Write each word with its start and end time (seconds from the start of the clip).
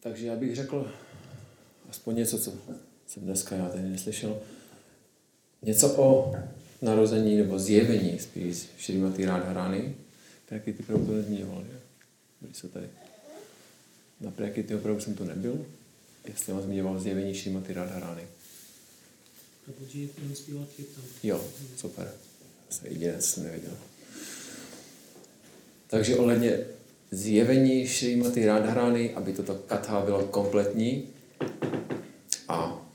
takže 0.00 0.26
já 0.26 0.36
bych 0.36 0.56
řekl 0.56 0.92
aspoň 1.90 2.16
něco, 2.16 2.38
co 2.38 2.52
jsem 3.06 3.22
dneska 3.22 3.56
já 3.56 3.68
tady 3.68 3.82
neslyšel. 3.82 4.40
Něco 5.62 5.94
o 5.96 6.34
narození 6.82 7.36
nebo 7.36 7.58
zjevení 7.58 8.18
spíš 8.18 8.68
Šrimati 8.78 9.24
Radharani. 9.24 9.96
Prakity 10.48 10.82
Prabhu 10.82 11.06
to 11.06 11.12
nezmíněval, 11.12 11.64
že? 11.72 11.80
Byli 12.40 12.54
se 12.54 12.68
tady. 12.68 12.88
Na 14.20 14.30
Prakity 14.30 14.74
opravdu 14.74 15.00
jsem 15.00 15.14
tu 15.14 15.24
nebyl. 15.24 15.66
Jestli 16.24 16.52
vám 16.52 16.62
zmiňoval 16.62 17.00
zjevení 17.00 17.34
jenom 20.16 20.36
zpívat 20.36 20.68
kirtan. 20.76 21.04
Jo, 21.22 21.44
super. 21.76 22.12
Jsem 22.70 22.86
jedinec, 22.86 23.24
jsem 23.24 23.44
nevěděl. 23.44 23.76
Takže 25.86 26.16
ohledně 26.16 26.58
zjevení 27.10 27.86
Šrimati 27.86 28.46
Radharani, 28.46 29.14
aby 29.14 29.32
toto 29.32 29.54
katha 29.54 30.00
bylo 30.00 30.22
kompletní 30.22 31.08
a 32.48 32.86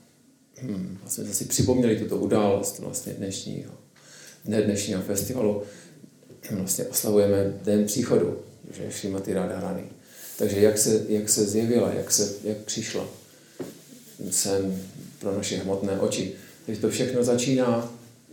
hm, 0.62 0.98
vlastně 1.00 1.24
jsme 1.24 1.34
si 1.34 1.44
připomněli 1.44 1.98
tuto 1.98 2.16
událost 2.16 2.78
vlastně 2.78 3.12
dnešního, 3.12 3.72
ne 4.44 4.62
dnešního 4.62 5.02
festivalu, 5.02 5.62
vlastně 6.50 6.84
oslavujeme 6.84 7.58
den 7.64 7.84
příchodu, 7.84 8.38
že 8.70 8.90
Šrimati 8.90 9.34
Radharani. 9.34 9.84
Takže 10.38 10.60
jak 10.60 10.78
se, 10.78 11.04
jak 11.08 11.28
se 11.28 11.44
zjevila, 11.44 11.92
jak, 11.92 12.12
se, 12.12 12.34
jak 12.44 12.56
přišla 12.56 13.08
sem 14.30 14.82
pro 15.18 15.36
naše 15.36 15.56
hmotné 15.56 16.00
oči. 16.00 16.32
Takže 16.66 16.80
to 16.80 16.90
všechno 16.90 17.24
začíná 17.24 17.92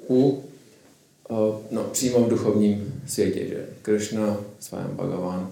u, 0.09 0.43
no, 1.71 1.83
přímo 1.83 2.19
v 2.19 2.29
duchovním 2.29 3.01
světě, 3.07 3.47
že 3.47 3.67
Krishna, 3.81 4.37
svém 4.59 4.87
Bhagavan, 4.87 5.51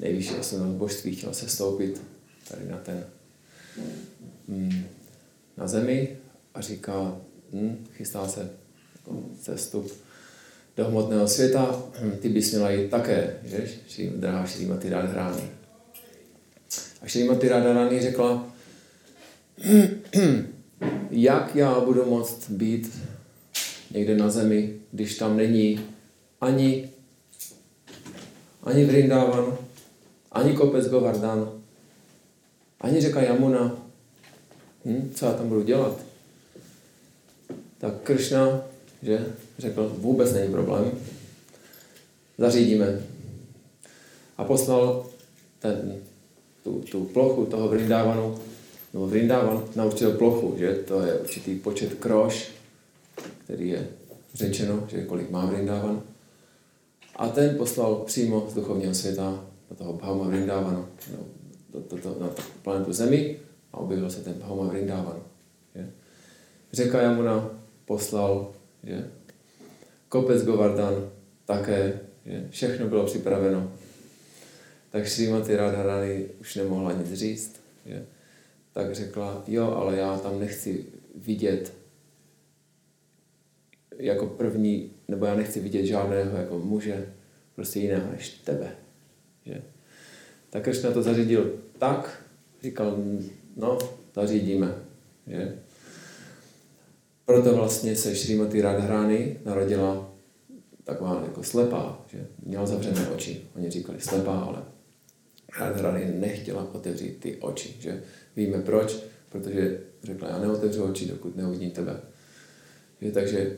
nejvyšší 0.00 0.34
osobnost 0.34 0.76
božství 0.76 1.16
chtěl 1.16 1.34
se 1.34 1.48
stoupit 1.48 2.02
tady 2.48 2.68
na 2.68 2.76
ten 2.76 3.04
mm, 4.48 4.84
na 5.56 5.68
zemi 5.68 6.16
a 6.54 6.60
říká, 6.60 7.16
hm, 7.52 7.86
chystá 7.92 8.28
se 8.28 8.50
jako 8.96 9.22
cestu 9.40 9.86
do 10.76 10.84
hmotného 10.84 11.28
světa, 11.28 11.82
hm, 12.00 12.10
ty 12.22 12.28
bys 12.28 12.52
měla 12.52 12.70
jít 12.70 12.90
také, 12.90 13.36
že? 13.44 13.68
Drahá 14.16 14.46
Šrimati 14.46 14.88
Radharani. 14.88 15.50
A 17.02 17.06
Šrimati 17.06 17.48
Radharani 17.48 18.00
řekla, 18.00 18.54
jak 21.10 21.56
já 21.56 21.80
budu 21.80 22.04
moct 22.04 22.50
být 22.50 22.98
někde 23.90 24.16
na 24.16 24.30
zemi, 24.30 24.74
když 24.92 25.16
tam 25.16 25.36
není 25.36 25.80
ani, 26.40 26.90
ani 28.62 28.84
Vrindavan, 28.84 29.58
ani 30.34 30.52
kopec 30.56 30.88
Govardhan, 30.88 31.52
ani 32.80 33.00
řeka 33.00 33.22
Yamuna. 33.22 33.76
Hm, 34.84 35.12
co 35.14 35.26
já 35.26 35.32
tam 35.32 35.48
budu 35.48 35.62
dělat? 35.62 36.00
Tak 37.78 37.94
Krishna, 38.02 38.62
že, 39.02 39.26
řekl, 39.58 39.94
vůbec 39.98 40.32
není 40.32 40.52
problém. 40.52 40.90
Zařídíme. 42.38 43.02
A 44.38 44.44
poslal 44.44 45.06
ten, 45.58 45.96
tu, 46.64 46.84
tu 46.90 47.04
plochu 47.04 47.46
toho 47.46 47.68
Vrindávanu, 47.68 48.38
nebo 48.92 49.06
Vrindávan 49.06 49.64
na 49.76 49.84
určitou 49.84 50.12
plochu, 50.12 50.54
že 50.58 50.74
to 50.74 51.00
je 51.00 51.14
určitý 51.14 51.54
počet 51.54 51.94
kroš, 51.94 52.48
který 53.44 53.68
je 53.68 53.88
řečeno, 54.34 54.88
že 54.88 55.04
kolik 55.04 55.30
má 55.30 55.46
Vrindávan. 55.46 56.02
A 57.16 57.28
ten 57.28 57.56
poslal 57.56 57.94
přímo 57.94 58.46
z 58.50 58.54
duchovního 58.54 58.94
světa 58.94 59.44
do 59.74 59.84
toho 59.84 59.92
Bhauma 59.92 60.28
Vrindávanu, 60.28 60.88
no, 61.12 61.18
do, 61.72 61.80
do, 61.80 61.96
do, 62.02 62.20
na 62.20 62.30
planetu 62.62 62.92
Zemi 62.92 63.40
a 63.72 63.76
objevil 63.76 64.10
se 64.10 64.20
ten 64.20 64.32
Bhauma 64.32 64.66
Vrindávan. 64.66 65.22
Že? 65.74 65.90
Řeka 66.72 67.02
Jamuna 67.02 67.50
poslal 67.84 68.52
že? 68.84 69.10
kopec 70.08 70.44
Govardhan 70.44 71.10
také, 71.44 72.00
že? 72.26 72.48
všechno 72.50 72.88
bylo 72.88 73.06
připraveno. 73.06 73.72
Tak 74.90 75.08
Srimati 75.08 75.56
Radharani 75.56 76.26
už 76.40 76.56
nemohla 76.56 76.92
nic 76.92 77.12
říct. 77.12 77.60
Že? 77.86 78.06
Tak 78.72 78.94
řekla, 78.94 79.42
jo, 79.46 79.70
ale 79.70 79.96
já 79.96 80.18
tam 80.18 80.40
nechci 80.40 80.84
vidět 81.14 81.72
jako 83.98 84.26
první, 84.26 84.90
nebo 85.08 85.26
já 85.26 85.34
nechci 85.34 85.60
vidět 85.60 85.86
žádného 85.86 86.36
jako 86.36 86.58
muže, 86.58 87.12
prostě 87.54 87.80
jiného 87.80 88.12
než 88.12 88.28
tebe. 88.28 88.76
Že? 89.46 89.62
Tak 90.50 90.62
Krishna 90.62 90.90
to 90.90 91.02
zařídil 91.02 91.52
tak, 91.78 92.22
říkal, 92.62 92.96
no, 93.56 93.78
zařídíme. 94.14 94.74
Že? 95.26 95.58
Proto 97.24 97.56
vlastně 97.56 97.96
se 97.96 98.16
Šrimati 98.16 98.60
Radharani 98.60 99.36
narodila 99.44 100.14
taková 100.84 101.22
jako 101.24 101.42
slepá, 101.42 102.04
že 102.12 102.26
měla 102.46 102.66
zavřené 102.66 103.08
oči. 103.08 103.40
Oni 103.56 103.70
říkali 103.70 104.00
slepá, 104.00 104.38
ale 104.38 104.62
Radharani 105.58 106.18
nechtěla 106.18 106.74
otevřít 106.74 107.20
ty 107.20 107.36
oči. 107.36 107.76
Že? 107.80 108.02
Víme 108.36 108.58
proč, 108.58 108.96
protože 109.32 109.80
řekla, 110.02 110.28
já 110.28 110.38
neotevřu 110.38 110.84
oči, 110.84 111.08
dokud 111.08 111.36
neuvidím 111.36 111.70
tebe. 111.70 112.00
Že, 113.00 113.12
takže 113.12 113.56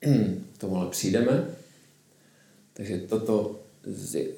k 0.54 0.58
tomu 0.58 0.76
ale 0.76 0.90
přijdeme. 0.90 1.44
Takže 2.72 2.98
toto 2.98 3.60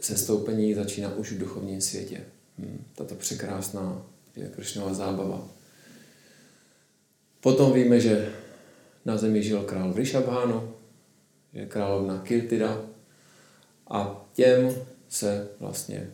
sestoupení 0.00 0.74
začíná 0.74 1.14
už 1.14 1.32
v 1.32 1.38
duchovním 1.38 1.80
světě. 1.80 2.24
Hmm, 2.58 2.84
tato 2.94 3.14
překrásná 3.14 4.06
je 4.36 4.48
Kršnová 4.48 4.94
zábava. 4.94 5.48
Potom 7.40 7.72
víme, 7.72 8.00
že 8.00 8.32
na 9.04 9.16
zemi 9.16 9.42
žil 9.42 9.62
král 9.62 9.92
Vrishabhánu, 9.92 10.74
je 11.52 11.66
královna 11.66 12.18
Kirtida 12.18 12.82
a 13.90 14.28
těm 14.32 14.74
se 15.08 15.48
vlastně 15.60 16.10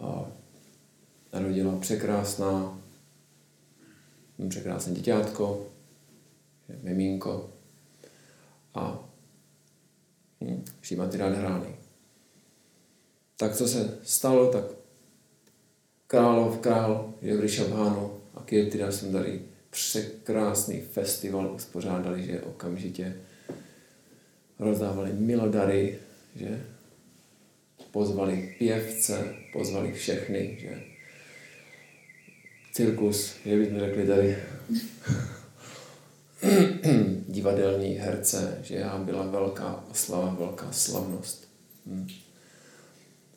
a, 0.00 0.26
narodila 1.32 1.78
překrásná, 1.78 2.80
překrásné 4.48 4.92
děťátko, 4.92 5.66
miminko 6.82 7.50
a 8.74 9.08
hm, 10.40 10.64
Šimati 10.82 11.16
Radharani. 11.16 11.75
Tak 13.36 13.56
co 13.56 13.68
se 13.68 13.98
stalo, 14.02 14.52
tak 14.52 14.64
králov 16.06 16.58
král 16.58 17.14
je 17.22 17.36
v 17.36 17.40
Rishabhánu 17.40 18.20
a 18.34 18.42
Kirtida 18.42 18.92
Sundari 18.92 19.40
překrásný 19.70 20.80
festival 20.80 21.54
uspořádali, 21.54 22.26
že 22.26 22.40
okamžitě 22.40 23.16
rozdávali 24.58 25.12
milodary, 25.12 25.98
že 26.36 26.66
pozvali 27.90 28.54
pěvce, 28.58 29.34
pozvali 29.52 29.92
všechny, 29.92 30.58
že 30.60 30.82
cirkus, 32.72 33.36
že 33.44 33.58
bychom 33.58 33.80
řekli 33.80 34.06
tady 34.06 34.36
divadelní 37.28 37.94
herce, 37.94 38.58
že 38.62 38.74
já 38.74 38.98
byla 38.98 39.26
velká 39.26 39.84
oslava, 39.90 40.34
velká 40.38 40.72
slavnost. 40.72 41.48
Hm. 41.86 42.08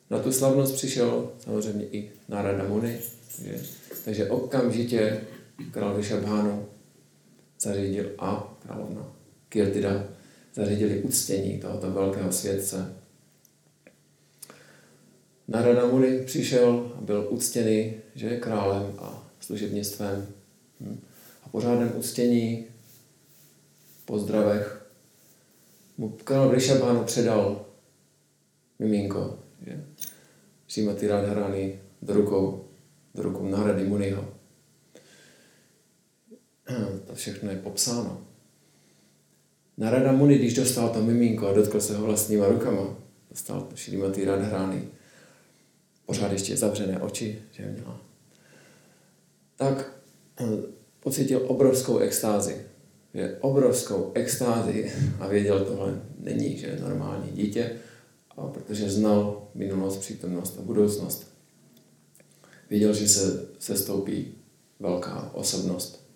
Na 0.10 0.20
tu 0.20 0.32
slavnost 0.32 0.76
přišel 0.76 1.32
samozřejmě 1.40 1.86
i 1.86 2.12
Narada 2.30 2.64
Muni, 2.68 3.00
že? 3.44 3.62
takže 4.06 4.30
okamžitě 4.30 5.22
král 5.72 5.94
Vyšabhánu 5.94 6.66
zařídil 7.62 8.12
a 8.20 8.58
královna 8.64 9.14
Kirtida 9.50 10.08
zařídili 10.54 11.02
uctění 11.02 11.60
tohoto 11.60 11.92
velkého 11.92 12.32
světce. 12.32 12.96
Narada 15.48 15.86
Muni 15.86 16.24
přišel 16.26 16.94
a 16.98 17.02
byl 17.02 17.28
uctěný, 17.30 17.94
že 18.16 18.28
je 18.28 18.40
králem 18.40 18.94
a 19.00 19.32
služebnictvem. 19.40 20.28
Hm. 20.82 21.00
A 21.44 21.50
po 21.50 21.62
řádném 21.62 21.92
uctění, 21.96 22.66
pozdravech, 24.06 24.86
mu 25.98 26.10
král 26.10 26.52
Rishabhanu 26.52 27.04
předal 27.04 27.66
miminko, 28.80 29.40
že? 29.66 29.84
Srimati 30.68 31.08
Radharani 31.08 31.80
do 32.02 32.14
rukou, 32.14 32.66
do 33.16 33.24
rukou 33.24 33.48
Narady 33.48 33.84
Muniho. 33.84 34.34
To 37.08 37.16
všechno 37.16 37.50
je 37.50 37.58
popsáno. 37.58 38.22
Narada 39.78 40.12
Muni, 40.12 40.38
když 40.38 40.54
dostal 40.54 40.90
to 40.90 41.02
miminko 41.02 41.48
a 41.48 41.54
dotkl 41.54 41.82
se 41.82 41.98
ho 41.98 42.06
vlastníma 42.06 42.48
rukama, 42.48 42.98
dostal 43.30 43.68
Srimati 43.76 44.26
Radharani, 44.26 44.88
pořád 46.06 46.32
ještě 46.32 46.58
zavřené 46.58 47.00
oči, 47.00 47.42
že 47.52 47.66
měla, 47.66 48.02
tak 49.56 49.92
eh, 50.42 50.46
pocítil 51.00 51.42
obrovskou 51.48 51.98
extázi. 51.98 52.66
Že 53.14 53.38
obrovskou 53.42 54.12
extázi 54.14 54.92
a 55.20 55.28
věděl, 55.28 55.66
tohle 55.66 56.02
není, 56.20 56.58
že 56.58 56.68
je 56.68 56.80
normální 56.80 57.32
dítě, 57.32 57.72
protože 58.48 58.90
znal 58.90 59.48
minulost, 59.56 59.98
přítomnost 59.98 60.58
a 60.60 60.62
budoucnost. 60.62 61.28
viděl, 62.70 62.94
že 62.94 63.08
se, 63.08 63.48
se 63.60 63.78
stoupí 63.78 64.34
velká 64.80 65.32
osobnost, 65.34 66.10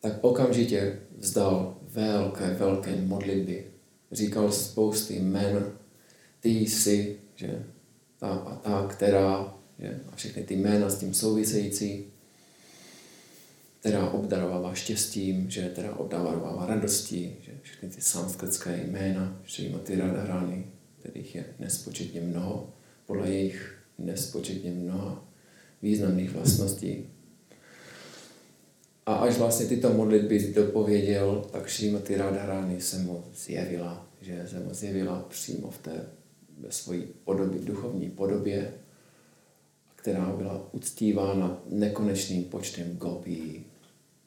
tak 0.00 0.12
okamžitě 0.20 0.98
vzdal 1.18 1.78
velké, 1.82 2.54
velké 2.54 2.96
modlitby. 2.96 3.66
Říkal 4.12 4.52
spousty 4.52 5.14
jmen, 5.14 5.72
ty 6.40 6.48
jsi, 6.48 7.20
že 7.34 7.64
ta 8.18 8.28
a 8.28 8.56
ta, 8.56 8.88
která, 8.90 9.54
že? 9.78 10.00
a 10.12 10.16
všechny 10.16 10.42
ty 10.42 10.56
jména 10.56 10.90
s 10.90 10.98
tím 10.98 11.14
související, 11.14 12.12
která 13.86 14.10
obdarovává 14.10 14.74
štěstím, 14.74 15.50
že 15.50 15.68
teda 15.74 15.96
obdarovává 15.96 16.66
radostí, 16.66 17.36
že 17.42 17.52
všechny 17.62 17.88
ty 17.88 18.00
sanskritské 18.00 18.84
jména, 18.86 19.42
ty 19.82 19.96
Radharani, 19.96 20.66
kterých 21.00 21.34
je 21.34 21.44
nespočetně 21.58 22.20
mnoho, 22.20 22.72
podle 23.06 23.30
jejich 23.30 23.78
nespočetně 23.98 24.70
mnoha 24.70 25.24
významných 25.82 26.30
vlastností. 26.30 27.06
A 29.06 29.14
až 29.14 29.38
vlastně 29.38 29.66
tyto 29.66 29.92
modlitby 29.92 30.52
dopověděl, 30.54 31.44
tak 31.52 31.66
Šrímati 31.68 32.16
Radharani 32.16 32.80
se 32.80 32.98
mu 32.98 33.24
zjevila, 33.34 34.08
že 34.20 34.46
se 34.50 34.60
mu 34.60 34.74
zjevila 34.74 35.26
přímo 35.28 35.70
v 35.70 35.78
té 35.78 36.06
ve 36.58 36.72
své 36.72 36.96
podobě, 37.24 37.60
duchovní 37.60 38.10
podobě, 38.10 38.72
která 39.96 40.32
byla 40.36 40.68
uctívána 40.72 41.62
nekonečným 41.68 42.44
počtem 42.44 42.96
gopí. 42.96 43.64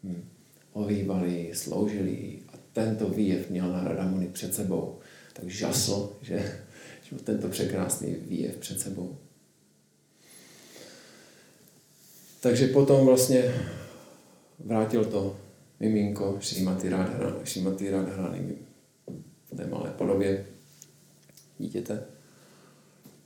Hm. 0.03 0.29
Ovývali, 0.73 1.51
sloužili 1.53 2.39
a 2.53 2.57
tento 2.73 3.09
výjev 3.09 3.49
měl 3.49 3.73
na 3.73 3.83
Radamuni 3.83 4.27
před 4.27 4.53
sebou. 4.55 4.99
Tak 5.33 5.49
žasl, 5.49 6.17
že, 6.21 6.61
že 7.03 7.15
tento 7.15 7.47
překrásný 7.47 8.15
výjev 8.15 8.57
před 8.57 8.79
sebou. 8.79 9.17
Takže 12.41 12.67
potom 12.67 13.05
vlastně 13.05 13.53
vrátil 14.59 15.05
to 15.05 15.37
miminko 15.79 16.37
Šrimati 16.39 16.89
Radharani, 16.89 17.45
Šrimati 17.45 17.91
Radharani 17.91 18.55
v 19.51 19.55
té 19.57 19.67
malé 19.67 19.91
podobě 19.91 20.45
dítěte. 21.57 22.03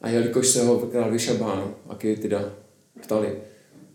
A 0.01 0.09
jelikož 0.09 0.47
se 0.47 0.65
ho 0.65 0.79
král 0.79 1.11
Vyšabán 1.11 1.75
a 1.89 1.95
Kirtida 1.95 2.53
ptali, 3.01 3.37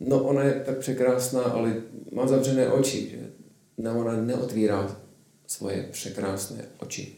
no 0.01 0.25
ona 0.25 0.43
je 0.43 0.53
tak 0.67 0.79
překrásná, 0.79 1.43
ale 1.43 1.83
má 2.13 2.27
zavřené 2.27 2.69
oči, 2.73 3.11
že 3.11 3.31
ne, 3.79 3.91
ona 3.91 4.23
neotvírá 4.23 5.01
svoje 5.47 5.89
překrásné 5.93 6.65
oči. 6.79 7.15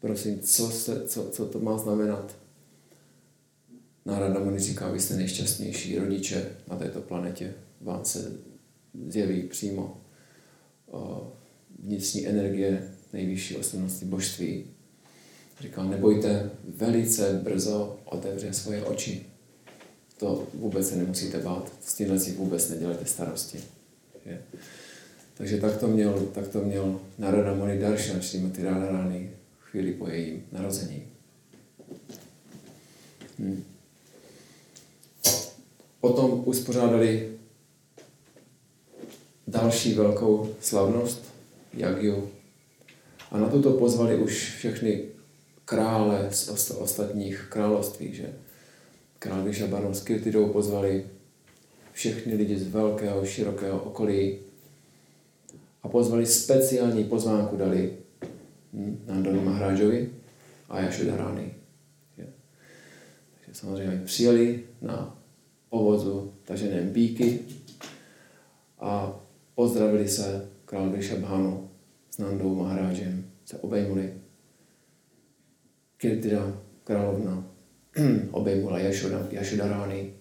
Prosím, 0.00 0.40
co, 0.40 0.70
se, 0.70 1.08
co, 1.08 1.30
co 1.30 1.46
to 1.46 1.60
má 1.60 1.78
znamenat? 1.78 2.36
Nárada 4.04 4.40
mu 4.40 4.58
říká, 4.58 4.90
vy 4.90 5.00
jste 5.00 5.16
nejšťastnější 5.16 5.98
rodiče 5.98 6.50
na 6.70 6.76
této 6.76 7.00
planetě. 7.00 7.54
Vám 7.80 8.04
se 8.04 8.32
zjeví 9.08 9.42
přímo 9.42 10.00
o, 10.86 11.32
vnitřní 11.78 12.26
energie 12.26 12.92
nejvyšší 13.12 13.56
osobnosti 13.56 14.04
božství. 14.04 14.64
Říkal, 15.60 15.84
nebojte, 15.84 16.50
velice 16.64 17.40
brzo 17.44 17.98
otevře 18.04 18.52
svoje 18.52 18.84
oči. 18.84 19.26
To 20.16 20.46
vůbec 20.54 20.88
se 20.88 20.96
nemusíte 20.96 21.38
bát, 21.38 21.72
s 21.84 21.94
tímhle 21.94 22.20
si 22.20 22.32
vůbec 22.32 22.68
nedělejte 22.68 23.04
starosti. 23.04 23.60
Že? 24.26 24.42
Takže 25.34 25.58
tak 25.60 25.76
to 25.76 25.88
měl, 25.88 26.28
tak 26.34 26.48
to 26.48 26.60
měl 26.60 27.00
Narada 27.18 27.54
Muni 27.54 27.78
Darshan 27.78 28.22
Srimati 28.22 28.64
Radharani 28.64 29.30
chvíli 29.60 29.92
po 29.92 30.08
jejím 30.08 30.46
narození. 30.52 31.02
Hmm. 33.38 33.64
Potom 36.00 36.42
uspořádali 36.44 37.38
další 39.46 39.94
velkou 39.94 40.54
slavnost, 40.60 41.22
Jagyu. 41.74 42.30
A 43.30 43.38
na 43.38 43.48
tuto 43.48 43.72
pozvali 43.72 44.18
už 44.18 44.54
všechny 44.56 45.04
krále 45.64 46.28
z 46.32 46.70
ostatních 46.70 47.46
království, 47.50 48.14
že 48.14 48.32
král 49.18 49.44
Vyšabanon 49.44 49.94
s 49.94 50.04
Kirtidou 50.04 50.48
pozvali 50.48 51.06
všechny 51.92 52.34
lidi 52.34 52.58
z 52.58 52.68
velkého, 52.68 53.26
širokého 53.26 53.82
okolí 53.82 54.38
a 55.82 55.88
pozvali 55.88 56.26
speciální 56.26 57.04
pozvánku 57.04 57.56
dali 57.56 57.96
Nandonu 59.06 59.44
Mahrážovi 59.44 60.10
a 60.68 60.80
Jašudarány. 60.80 61.54
Takže 62.16 63.60
samozřejmě 63.60 64.02
přijeli 64.04 64.64
na 64.82 65.18
povozu 65.68 66.32
taženém 66.44 66.88
bíky 66.88 67.40
a 68.78 69.20
pozdravili 69.54 70.08
se 70.08 70.48
král 70.64 70.90
Vyšabhánu 70.90 71.70
s 72.10 72.18
Nandou 72.18 72.54
Mahrážem, 72.54 73.30
se 73.44 73.58
obejmuli 73.58 74.14
Kirtira, 75.96 76.62
královna, 76.84 77.55
obejmula 78.30 78.78
Jašoda, 78.78 79.26
Jašodarány. 79.30 80.12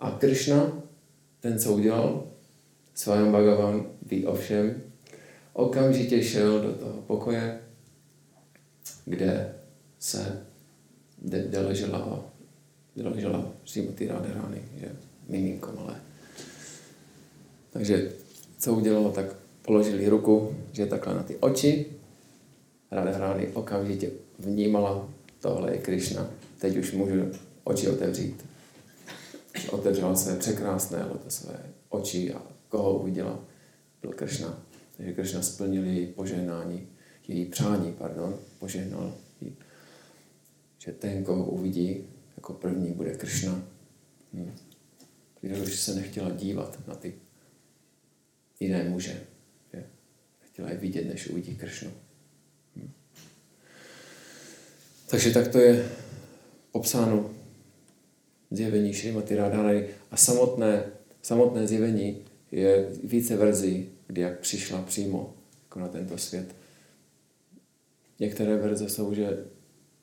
A 0.00 0.10
Krishna, 0.10 0.82
ten, 1.40 1.58
co 1.58 1.72
udělal, 1.72 2.24
Svajam 2.94 3.32
Bhagavan 3.32 3.86
ví 4.02 4.26
o 4.26 4.34
všem, 4.34 4.82
okamžitě 5.52 6.22
šel 6.22 6.60
do 6.60 6.72
toho 6.72 7.02
pokoje, 7.02 7.60
kde 9.04 9.54
se, 9.98 10.46
kde, 11.18 11.42
kde 11.42 11.60
ležela, 11.60 12.24
kde 12.94 13.08
ležela 13.08 13.52
Srimati 13.64 14.06
Radharani, 14.06 14.62
že 14.80 14.92
miminko 15.28 15.72
malé. 15.76 16.00
Takže 17.70 18.12
co 18.58 18.74
udělalo, 18.74 19.12
tak 19.12 19.26
položili 19.62 20.08
ruku, 20.08 20.56
že 20.72 20.86
takhle 20.86 21.14
na 21.14 21.22
ty 21.22 21.36
oči 21.36 21.86
Radharani 22.90 23.48
okamžitě 23.48 24.10
vnímala, 24.38 25.08
tohle 25.40 25.72
je 25.72 25.78
Krishna, 25.78 26.30
teď 26.58 26.76
už 26.76 26.92
můžu 26.92 27.30
oči 27.64 27.88
otevřít. 27.88 28.44
Otevřela 29.70 30.14
své 30.14 30.36
překrásné 30.36 31.06
své 31.28 31.60
oči 31.88 32.32
a 32.32 32.42
koho 32.68 32.98
uviděla, 32.98 33.44
byl 34.02 34.10
Krishna. 34.12 34.62
Takže 34.96 35.12
Krishna 35.12 35.42
splnil 35.42 35.84
její 35.84 36.06
požehnání, 36.06 36.88
její 37.28 37.44
přání, 37.44 37.92
pardon, 37.98 38.38
požehnal 38.58 39.14
jí, 39.40 39.56
že 40.78 40.92
ten, 40.92 41.24
koho 41.24 41.44
uvidí, 41.44 42.04
jako 42.36 42.52
první 42.52 42.92
bude 42.92 43.14
Krishna. 43.14 43.62
Hm. 44.32 44.52
Protože 45.40 45.76
se 45.76 45.94
nechtěla 45.94 46.30
dívat 46.30 46.88
na 46.88 46.94
ty 46.94 47.14
jiné 48.60 48.84
muže. 48.84 49.20
Že? 49.72 49.84
Chtěla 50.40 50.70
je 50.70 50.76
vidět, 50.76 51.08
než 51.08 51.28
uvidí 51.28 51.56
Kršnu. 51.56 51.90
Takže 55.12 55.30
tak 55.30 55.48
to 55.48 55.58
je 55.58 55.88
popsáno 56.72 57.30
zjevení 58.50 58.92
Šrimati 58.92 59.36
Radharani 59.36 59.84
a 60.10 60.16
samotné, 60.16 60.84
samotné 61.22 61.66
zjevení 61.66 62.24
je 62.52 62.88
více 63.04 63.36
verzí, 63.36 63.88
kdy 64.06 64.20
jak 64.20 64.40
přišla 64.40 64.82
přímo 64.82 65.34
jako 65.64 65.80
na 65.80 65.88
tento 65.88 66.18
svět. 66.18 66.54
Některé 68.20 68.56
verze 68.56 68.88
jsou, 68.88 69.14
že 69.14 69.44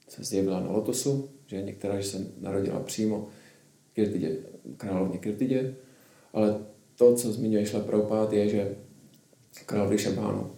se 0.07 0.23
zjevila 0.23 0.59
na 0.59 0.71
lotosu, 0.71 1.29
že 1.47 1.61
některá, 1.61 2.01
že 2.01 2.07
se 2.07 2.27
narodila 2.37 2.79
přímo 2.79 3.27
v 3.91 3.93
Kirtidě, 3.93 4.37
královně 4.77 5.17
Kirtidě, 5.17 5.75
ale 6.33 6.59
to, 6.95 7.15
co 7.15 7.33
zmiňuje 7.33 7.65
Šla 7.65 7.79
Prabhupád, 7.79 8.33
je, 8.33 8.49
že 8.49 8.75
král 9.65 9.89
Vyšabánu 9.89 10.51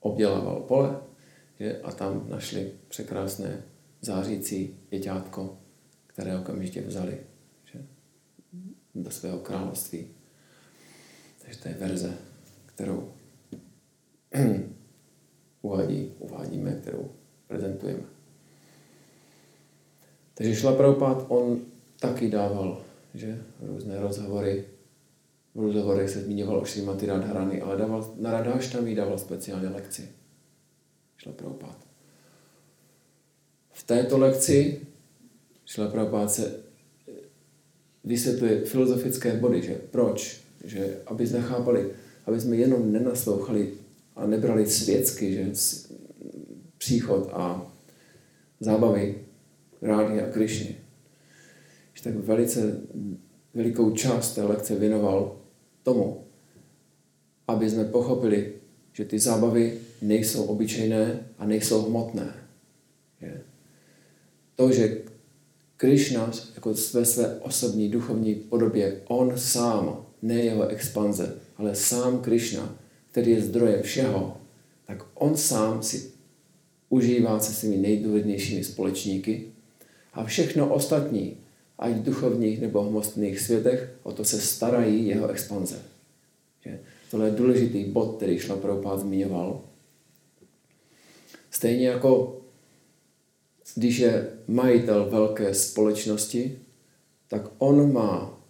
obdělával 0.00 0.60
pole 0.60 1.05
že? 1.60 1.80
a 1.82 1.92
tam 1.92 2.26
našli 2.28 2.72
překrásné 2.88 3.62
zářící 4.00 4.76
děťátko, 4.90 5.58
které 6.06 6.38
okamžitě 6.38 6.80
vzali 6.80 7.18
že? 7.72 7.82
do 8.94 9.10
svého 9.10 9.38
království. 9.38 10.06
Takže 11.42 11.58
to 11.58 11.68
je 11.68 11.74
verze, 11.74 12.14
kterou 12.66 13.12
uvádí, 15.62 16.12
uvádíme, 16.18 16.72
kterou 16.72 17.10
prezentujeme. 17.46 18.02
Takže 20.34 20.54
Šla 20.54 20.76
Prabhupád, 20.76 21.24
on 21.28 21.60
taky 22.00 22.30
dával 22.30 22.86
že? 23.16 23.42
různé 23.60 24.00
rozhovory. 24.00 24.64
V 25.54 25.60
rozhovorech 25.60 26.10
se 26.10 26.20
zmiňoval 26.20 26.58
o 26.58 26.64
Šrimati 26.64 27.06
Radharani, 27.06 27.60
ale 27.60 27.76
dával, 27.76 28.14
na 28.16 28.30
Radháštami 28.30 28.94
dával 28.94 29.18
speciálně 29.18 29.68
lekci. 29.68 30.08
Šla 31.16 31.32
Prabhupád. 31.32 31.86
V 33.72 33.82
této 33.82 34.18
lekci 34.18 34.80
Šla 35.64 35.88
Prabhupád 35.88 36.32
se 36.32 36.60
eh, 37.08 37.12
vysvětluje 38.04 38.64
filozofické 38.64 39.36
body, 39.36 39.62
že 39.62 39.80
proč, 39.90 40.40
že 40.64 40.98
aby 41.06 41.26
jsme 41.26 41.42
chápali, 41.42 41.90
aby 42.26 42.40
jsme 42.40 42.56
jenom 42.56 42.92
nenaslouchali 42.92 43.72
a 44.16 44.26
nebrali 44.26 44.66
světsky, 44.66 45.34
že 45.34 45.52
příchod 46.78 47.30
a 47.32 47.72
zábavy 48.60 49.24
Rády 49.82 50.22
a 50.22 50.30
Krišny. 50.30 50.76
Že 51.94 52.02
tak 52.02 52.14
velice 52.14 52.80
velikou 53.54 53.90
část 53.90 54.34
té 54.34 54.42
lekce 54.42 54.74
věnoval 54.74 55.36
tomu, 55.82 56.24
aby 57.48 57.70
jsme 57.70 57.84
pochopili, 57.84 58.52
že 58.92 59.04
ty 59.04 59.18
zábavy 59.18 59.78
nejsou 60.02 60.44
obyčejné 60.44 61.26
a 61.38 61.46
nejsou 61.46 61.82
hmotné. 61.82 62.34
Je. 63.20 63.40
To, 64.56 64.72
že 64.72 64.98
Krishna 65.76 66.30
jako 66.54 66.74
ve 66.94 67.04
své 67.04 67.40
osobní 67.40 67.88
duchovní 67.88 68.34
podobě, 68.34 69.00
on 69.08 69.32
sám, 69.36 70.06
ne 70.22 70.34
jeho 70.34 70.68
expanze, 70.68 71.38
ale 71.56 71.74
sám 71.74 72.18
Krishna, 72.18 72.76
který 73.10 73.30
je 73.30 73.40
zdrojem 73.42 73.82
všeho, 73.82 74.36
tak 74.86 75.04
on 75.14 75.36
sám 75.36 75.82
si 75.82 76.10
užívá 76.88 77.40
se 77.40 77.52
svými 77.52 77.76
nejdůležitějšími 77.76 78.64
společníky 78.64 79.46
a 80.12 80.24
všechno 80.24 80.74
ostatní, 80.74 81.36
ať 81.78 81.92
v 81.92 82.02
duchovních 82.02 82.60
nebo 82.60 82.82
hmotných 82.82 83.40
světech, 83.40 83.90
o 84.02 84.12
to 84.12 84.24
se 84.24 84.40
starají 84.40 85.06
jeho 85.06 85.28
expanze. 85.28 85.82
Že? 86.64 86.80
Tohle 87.10 87.26
je 87.26 87.32
důležitý 87.32 87.84
bod, 87.84 88.16
který 88.16 88.38
šla 88.38 88.56
Prabhupád 88.56 89.00
zmiňoval. 89.00 89.60
Stejně 91.56 91.88
jako 91.88 92.40
když 93.74 93.98
je 93.98 94.28
majitel 94.46 95.10
velké 95.10 95.54
společnosti, 95.54 96.58
tak 97.28 97.42
on 97.58 97.92
má 97.92 98.40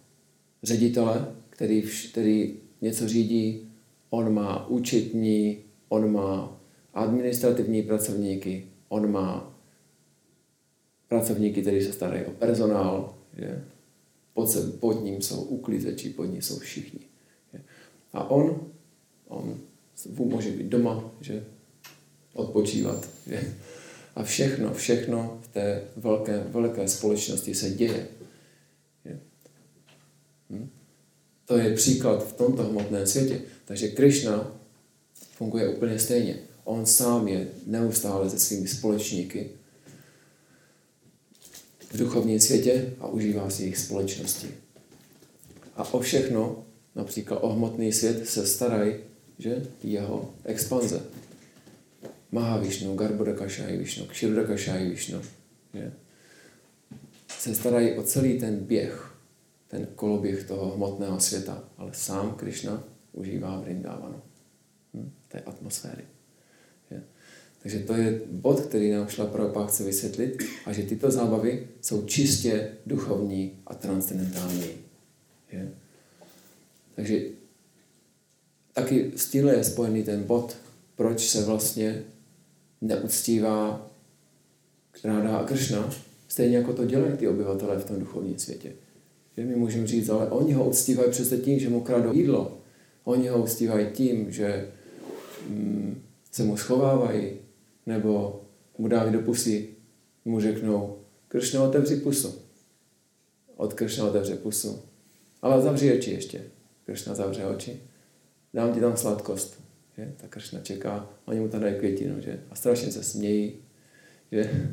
ředitele, 0.63 1.35
který, 1.49 1.83
který 2.11 2.59
něco 2.81 3.07
řídí, 3.07 3.71
on 4.09 4.33
má 4.33 4.67
účetní, 4.67 5.57
on 5.89 6.11
má 6.11 6.61
administrativní 6.93 7.81
pracovníky, 7.83 8.67
on 8.89 9.11
má 9.11 9.57
pracovníky, 11.07 11.61
kteří 11.61 11.85
se 11.85 11.93
starají 11.93 12.25
o 12.25 12.31
personál, 12.31 13.17
že? 13.37 13.63
Pod, 14.33 14.49
se, 14.49 14.71
pod 14.71 15.03
ním 15.03 15.21
jsou 15.21 15.41
uklízeči, 15.41 16.09
pod 16.09 16.25
ním 16.25 16.41
jsou 16.41 16.59
všichni. 16.59 16.99
Že? 17.53 17.61
A 18.13 18.29
on, 18.29 18.71
on 19.27 19.59
může 20.17 20.51
být 20.51 20.67
doma, 20.67 21.11
že? 21.21 21.45
Odpočívat. 22.37 23.09
A 24.15 24.23
všechno, 24.23 24.73
všechno 24.73 25.39
v 25.41 25.47
té 25.47 25.81
velké, 25.95 26.43
velké 26.47 26.87
společnosti 26.87 27.55
se 27.55 27.69
děje. 27.69 28.07
Hm? 30.49 30.69
To 31.45 31.57
je 31.57 31.75
příklad 31.75 32.27
v 32.27 32.33
tomto 32.33 32.63
hmotném 32.63 33.07
světě. 33.07 33.41
Takže 33.65 33.87
Krishna 33.87 34.51
funguje 35.31 35.69
úplně 35.69 35.99
stejně. 35.99 36.39
On 36.63 36.85
sám 36.85 37.27
je 37.27 37.47
neustále 37.65 38.29
se 38.29 38.39
svými 38.39 38.67
společníky 38.67 39.49
v 41.91 41.97
duchovním 41.97 42.39
světě 42.39 42.93
a 42.99 43.07
užívá 43.07 43.49
si 43.49 43.63
jejich 43.63 43.77
společnosti. 43.77 44.47
A 45.75 45.93
o 45.93 45.99
všechno, 45.99 46.65
například 46.95 47.37
o 47.37 47.49
hmotný 47.49 47.93
svět, 47.93 48.29
se 48.29 48.47
starají, 48.47 48.95
že 49.39 49.65
jeho 49.83 50.33
expanze. 50.45 51.01
Mahavišnu, 52.31 52.95
Garbhodakašaj 52.95 53.77
Višnu, 53.77 54.05
Kširodakašaj 54.05 54.89
Višnu. 54.89 55.21
Že? 55.73 55.91
Se 57.27 57.55
starají 57.55 57.93
o 57.93 58.03
celý 58.03 58.39
ten 58.39 58.59
běh, 58.59 59.17
ten 59.67 59.87
koloběh 59.95 60.43
toho 60.43 60.75
hmotného 60.75 61.19
světa, 61.19 61.63
ale 61.77 61.91
sám 61.93 62.35
Krishna 62.35 62.83
užívá 63.13 63.59
Vrindavanu, 63.59 64.21
hm? 64.93 65.11
té 65.27 65.39
atmosféry. 65.39 66.03
Takže 67.67 67.79
to 67.79 67.93
je 67.93 68.21
bod, 68.31 68.61
který 68.61 68.91
nám 68.91 69.07
šla 69.07 69.25
Prabhupada 69.25 69.67
chce 69.67 69.83
vysvětlit 69.83 70.43
a 70.65 70.73
že 70.73 70.83
tyto 70.83 71.11
zábavy 71.11 71.67
jsou 71.81 72.05
čistě 72.05 72.71
duchovní 72.85 73.59
a 73.67 73.75
transcendentální. 73.75 74.69
Je? 75.51 75.71
Takže 76.95 77.21
taky 78.73 79.11
s 79.15 79.29
tímhle 79.29 79.55
je 79.55 79.63
spojený 79.63 80.03
ten 80.03 80.23
bod, 80.23 80.57
proč 80.95 81.27
se 81.27 81.45
vlastně 81.45 82.03
neuctívá 82.81 83.87
Ráda 85.03 85.37
a 85.37 85.43
Kršna, 85.43 85.89
stejně 86.27 86.57
jako 86.57 86.73
to 86.73 86.85
dělají 86.85 87.17
ty 87.17 87.27
obyvatelé 87.27 87.79
v 87.79 87.85
tom 87.85 87.99
duchovním 87.99 88.39
světě. 88.39 88.71
Že 89.37 89.45
my 89.45 89.55
můžeme 89.55 89.87
říct, 89.87 90.09
ale 90.09 90.29
oni 90.29 90.53
ho 90.53 90.69
uctívají 90.69 91.11
přece 91.11 91.37
tím, 91.37 91.59
že 91.59 91.69
mu 91.69 91.81
kradou 91.81 92.13
jídlo. 92.13 92.57
Oni 93.03 93.27
ho 93.27 93.43
uctívají 93.43 93.87
tím, 93.93 94.31
že 94.31 94.67
mm, 95.49 96.01
se 96.31 96.43
mu 96.43 96.57
schovávají, 96.57 97.31
nebo 97.85 98.41
mu 98.77 98.87
dávají 98.87 99.13
do 99.13 99.19
pusy, 99.19 99.69
mu 100.25 100.39
řeknou, 100.39 100.97
Kršno, 101.27 101.63
otevři 101.63 101.95
pusu. 101.95 102.35
Od 103.55 103.73
Kršna 103.73 104.05
otevře 104.05 104.35
pusu. 104.35 104.81
Ale 105.41 105.61
zavři 105.61 105.97
oči 105.97 106.11
ještě. 106.11 106.43
Kršna 106.85 107.15
zavře 107.15 107.45
oči. 107.45 107.81
Dám 108.53 108.73
ti 108.73 108.79
tam 108.79 108.97
sladkost. 108.97 109.66
Že? 109.97 110.13
Ta 110.17 110.27
Kršna 110.27 110.59
čeká, 110.59 111.09
oni 111.25 111.39
mu 111.39 111.47
tam 111.47 111.61
dají 111.61 111.75
květinu. 111.75 112.21
Že? 112.21 112.39
A 112.49 112.55
strašně 112.55 112.91
se 112.91 113.03
smějí. 113.03 113.55
Že? 114.31 114.69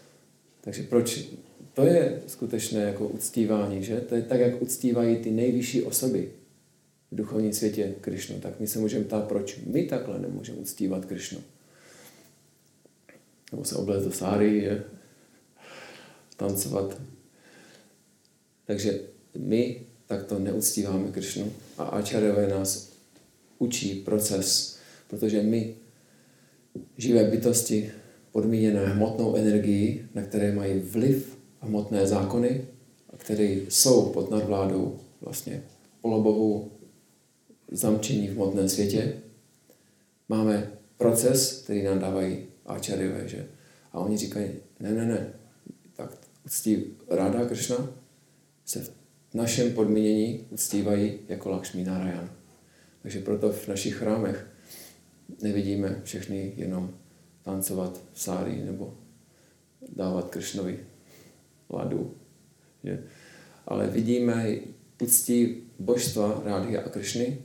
Takže 0.60 0.82
proč? 0.82 1.24
To 1.74 1.84
je 1.84 2.22
skutečné 2.26 2.80
jako 2.80 3.08
uctívání, 3.08 3.82
že? 3.82 4.00
To 4.00 4.14
je 4.14 4.22
tak, 4.22 4.40
jak 4.40 4.62
uctívají 4.62 5.16
ty 5.16 5.30
nejvyšší 5.30 5.82
osoby 5.82 6.30
v 7.10 7.16
duchovním 7.16 7.52
světě 7.52 7.94
Krišnu. 8.00 8.40
Tak 8.40 8.60
my 8.60 8.66
se 8.66 8.78
můžeme 8.78 9.04
ptát, 9.04 9.28
proč 9.28 9.58
my 9.66 9.82
takhle 9.82 10.18
nemůžeme 10.18 10.58
uctívat 10.58 11.04
Krišnu 11.04 11.40
nebo 13.54 13.64
se 13.64 13.76
oblézt 13.76 14.04
do 14.04 14.12
sáry, 14.12 14.58
je, 14.58 14.84
tancovat. 16.36 17.00
Takže 18.66 19.00
my 19.38 19.86
takto 20.06 20.38
neuctíváme 20.38 21.12
Kršnu 21.12 21.52
a 21.78 21.84
Ačarové 21.84 22.48
nás 22.48 22.93
učí 23.58 23.94
proces, 23.94 24.78
protože 25.08 25.42
my, 25.42 25.74
živé 26.98 27.24
bytosti, 27.24 27.90
podmíněné 28.32 28.86
hmotnou 28.86 29.36
energií, 29.36 30.08
na 30.14 30.22
které 30.22 30.52
mají 30.52 30.78
vliv 30.78 31.38
hmotné 31.60 32.06
zákony, 32.06 32.64
které 33.16 33.44
jsou 33.44 34.10
pod 34.10 34.30
nadvládou 34.30 34.98
vlastně 35.20 35.62
polobohu 36.00 36.70
zamčení 37.70 38.28
v 38.28 38.34
hmotném 38.34 38.68
světě, 38.68 39.14
máme 40.28 40.70
proces, 40.96 41.62
který 41.62 41.82
nám 41.82 41.98
dávají 41.98 42.46
Ačaryové, 42.66 43.28
že? 43.28 43.46
A 43.92 43.98
oni 43.98 44.16
říkají, 44.16 44.50
ne, 44.80 44.92
ne, 44.92 45.06
ne, 45.06 45.32
tak 45.96 46.18
uctí 46.46 46.84
Ráda 47.10 47.44
Kršna 47.44 47.88
se 48.64 48.80
v 48.80 48.90
našem 49.34 49.72
podmínění 49.72 50.46
uctívají 50.50 51.18
jako 51.28 51.50
Lakšmí 51.50 51.84
Narayan. 51.84 52.30
Takže 53.04 53.20
proto 53.20 53.52
v 53.52 53.68
našich 53.68 53.94
chrámech 53.94 54.46
nevidíme 55.42 56.00
všechny 56.04 56.52
jenom 56.56 56.94
tancovat 57.42 58.00
v 58.12 58.20
sári 58.20 58.64
nebo 58.64 58.96
dávat 59.96 60.28
Kršnovi 60.28 60.80
ladu. 61.70 62.14
Že? 62.84 63.04
Ale 63.66 63.86
vidíme 63.86 64.56
uctí 65.02 65.62
božstva 65.78 66.42
Rádhy 66.44 66.78
a 66.78 66.88
Kršny 66.88 67.38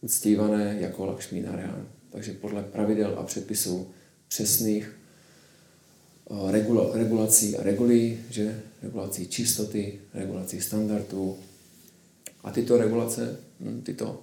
uctívané 0.00 0.76
jako 0.80 1.06
Lakšmí 1.06 1.40
Narayan. 1.40 1.88
Takže 2.10 2.32
podle 2.32 2.62
pravidel 2.62 3.18
a 3.18 3.22
předpisů 3.22 3.90
přesných 4.28 4.96
eh, 6.30 6.52
regula, 6.52 6.96
regulací 6.96 7.56
a 7.56 7.62
regulí, 7.62 8.18
že? 8.30 8.62
regulací 8.82 9.28
čistoty, 9.28 10.00
regulací 10.14 10.60
standardů. 10.60 11.38
A 12.44 12.50
tyto 12.50 12.76
regulace, 12.76 13.36
hm, 13.60 13.82
tyto 13.82 14.22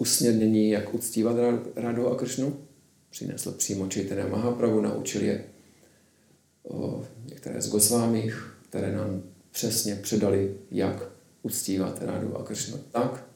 usměrnění, 0.00 0.70
jak 0.70 0.94
uctívat 0.94 1.36
Radu 1.76 2.08
a 2.08 2.16
Kršnu, 2.16 2.66
přinesl 3.10 3.52
přímo 3.52 3.88
Čejtene 3.88 4.28
Mahapravu, 4.28 4.80
naučil 4.80 5.22
je 5.22 5.44
o, 6.62 7.04
některé 7.24 7.62
z 7.62 7.68
Gosvámích, 7.68 8.56
které 8.68 8.96
nám 8.96 9.22
přesně 9.50 9.94
předali, 9.94 10.56
jak 10.70 11.10
uctívat 11.42 12.02
Rádu 12.02 12.36
a 12.36 12.44
Kršnu 12.44 12.78
tak, 12.90 13.26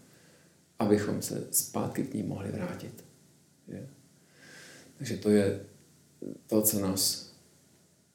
abychom 0.78 1.22
se 1.22 1.46
zpátky 1.50 2.02
k 2.02 2.14
ní 2.14 2.22
mohli 2.22 2.52
vrátit. 2.52 3.04
Je. 3.68 3.88
Takže 4.98 5.16
to 5.16 5.30
je 5.30 5.60
to, 6.46 6.62
co 6.62 6.80
nás, 6.80 7.32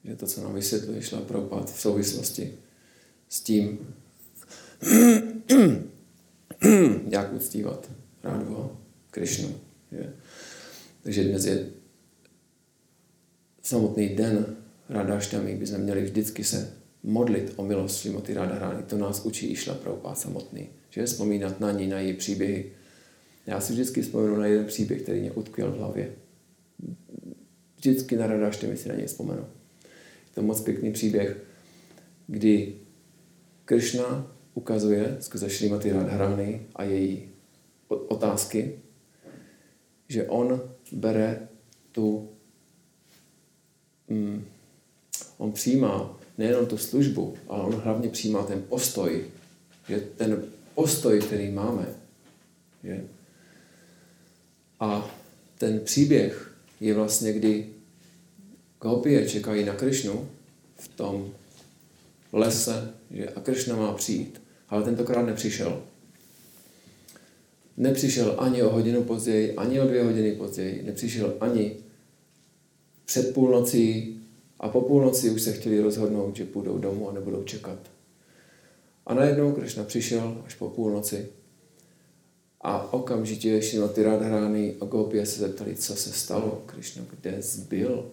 že 0.04 0.16
to, 0.16 0.26
co 0.26 0.42
nám 0.42 0.54
vysvětluje 0.54 1.02
šla 1.02 1.20
Prabhupád 1.20 1.72
v 1.72 1.80
souvislosti 1.80 2.54
s 3.28 3.40
tím, 3.40 3.94
jak 7.10 7.32
uctívat 7.32 7.99
Rádu 8.22 8.76
Krišnu. 9.10 9.48
Je. 9.92 10.12
Takže 11.02 11.24
dnes 11.24 11.44
je 11.44 11.66
samotný 13.62 14.08
den 14.08 14.56
Rádáštami, 14.88 15.56
by 15.56 15.66
jsme 15.66 15.78
měli 15.78 16.02
vždycky 16.02 16.44
se 16.44 16.72
modlit 17.02 17.52
o 17.56 17.64
milost 17.64 18.00
Šlimoti 18.00 18.34
Rány. 18.34 18.82
To 18.82 18.98
nás 18.98 19.24
učí 19.24 19.46
Išla 19.46 19.74
Prabhupád 19.74 20.18
samotný. 20.18 20.68
Že 20.90 21.06
vzpomínat 21.06 21.60
na 21.60 21.72
ní, 21.72 21.86
na 21.86 22.00
její 22.00 22.14
příběhy. 22.14 22.72
Já 23.46 23.60
si 23.60 23.72
vždycky 23.72 24.02
vzpomenu 24.02 24.36
na 24.36 24.46
jeden 24.46 24.66
příběh, 24.66 25.02
který 25.02 25.20
mě 25.20 25.32
utkvěl 25.32 25.72
v 25.72 25.78
hlavě 25.78 26.12
vždycky 27.80 28.16
na 28.16 28.26
Radáštemi 28.26 28.76
si 28.76 28.88
na 28.88 28.94
něj 28.94 29.06
vzpomenu. 29.06 29.42
To 29.42 30.34
to 30.34 30.42
moc 30.42 30.60
pěkný 30.60 30.92
příběh, 30.92 31.36
kdy 32.26 32.74
Krishna 33.64 34.36
ukazuje 34.54 35.16
skrze 35.20 35.50
Šrimati 35.50 35.92
Radharani 35.92 36.66
a 36.76 36.84
její 36.84 37.29
otázky, 37.96 38.78
že 40.08 40.28
on 40.28 40.60
bere 40.92 41.48
tu, 41.92 42.30
mm, 44.08 44.44
on 45.38 45.52
přijímá 45.52 46.18
nejenom 46.38 46.66
tu 46.66 46.78
službu, 46.78 47.34
ale 47.48 47.62
on 47.62 47.74
hlavně 47.74 48.08
přijímá 48.08 48.42
ten 48.42 48.62
postoj, 48.62 49.24
že 49.88 50.00
ten 50.00 50.42
postoj, 50.74 51.20
který 51.20 51.50
máme, 51.50 51.86
že? 52.84 53.04
A 54.80 55.10
ten 55.58 55.80
příběh 55.80 56.54
je 56.80 56.94
vlastně, 56.94 57.32
kdy 57.32 57.66
gopie 58.80 59.28
čekají 59.28 59.64
na 59.64 59.74
Krišnu 59.74 60.28
v 60.76 60.88
tom 60.88 61.32
lese, 62.32 62.94
že 63.10 63.28
a 63.28 63.40
Krishna 63.40 63.76
má 63.76 63.92
přijít. 63.92 64.42
Ale 64.68 64.82
tentokrát 64.82 65.22
nepřišel. 65.22 65.82
Nepřišel 67.80 68.34
ani 68.38 68.62
o 68.62 68.70
hodinu 68.70 69.02
později, 69.02 69.54
ani 69.56 69.80
o 69.80 69.86
dvě 69.86 70.04
hodiny 70.04 70.32
později. 70.32 70.82
Nepřišel 70.82 71.36
ani 71.40 71.76
před 73.04 73.34
půlnocí 73.34 74.20
a 74.60 74.68
po 74.68 74.80
půlnoci 74.80 75.30
už 75.30 75.42
se 75.42 75.52
chtěli 75.52 75.80
rozhodnout, 75.80 76.36
že 76.36 76.44
půjdou 76.44 76.78
domů 76.78 77.10
a 77.10 77.12
nebudou 77.12 77.42
čekat. 77.42 77.78
A 79.06 79.14
najednou 79.14 79.52
Krishna 79.52 79.84
přišel 79.84 80.42
až 80.46 80.54
po 80.54 80.68
půlnoci 80.68 81.26
a 82.60 82.92
okamžitě 82.92 83.60
ty 83.92 84.02
Radharány 84.02 84.74
a 84.80 84.84
Gopie 84.84 85.26
se 85.26 85.40
zeptali, 85.40 85.76
co 85.76 85.96
se 85.96 86.12
stalo. 86.12 86.62
Krishna, 86.66 87.04
kde 87.10 87.42
zbyl? 87.42 88.10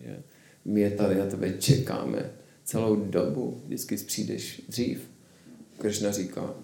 Je. 0.00 0.22
My 0.64 0.90
tady 0.90 1.14
na 1.14 1.26
tebe 1.26 1.52
čekáme 1.58 2.30
celou 2.64 2.96
dobu, 2.96 3.60
vždycky 3.64 3.96
přijdeš 3.96 4.62
dřív. 4.68 5.10
Krishna 5.78 6.12
říká, 6.12 6.54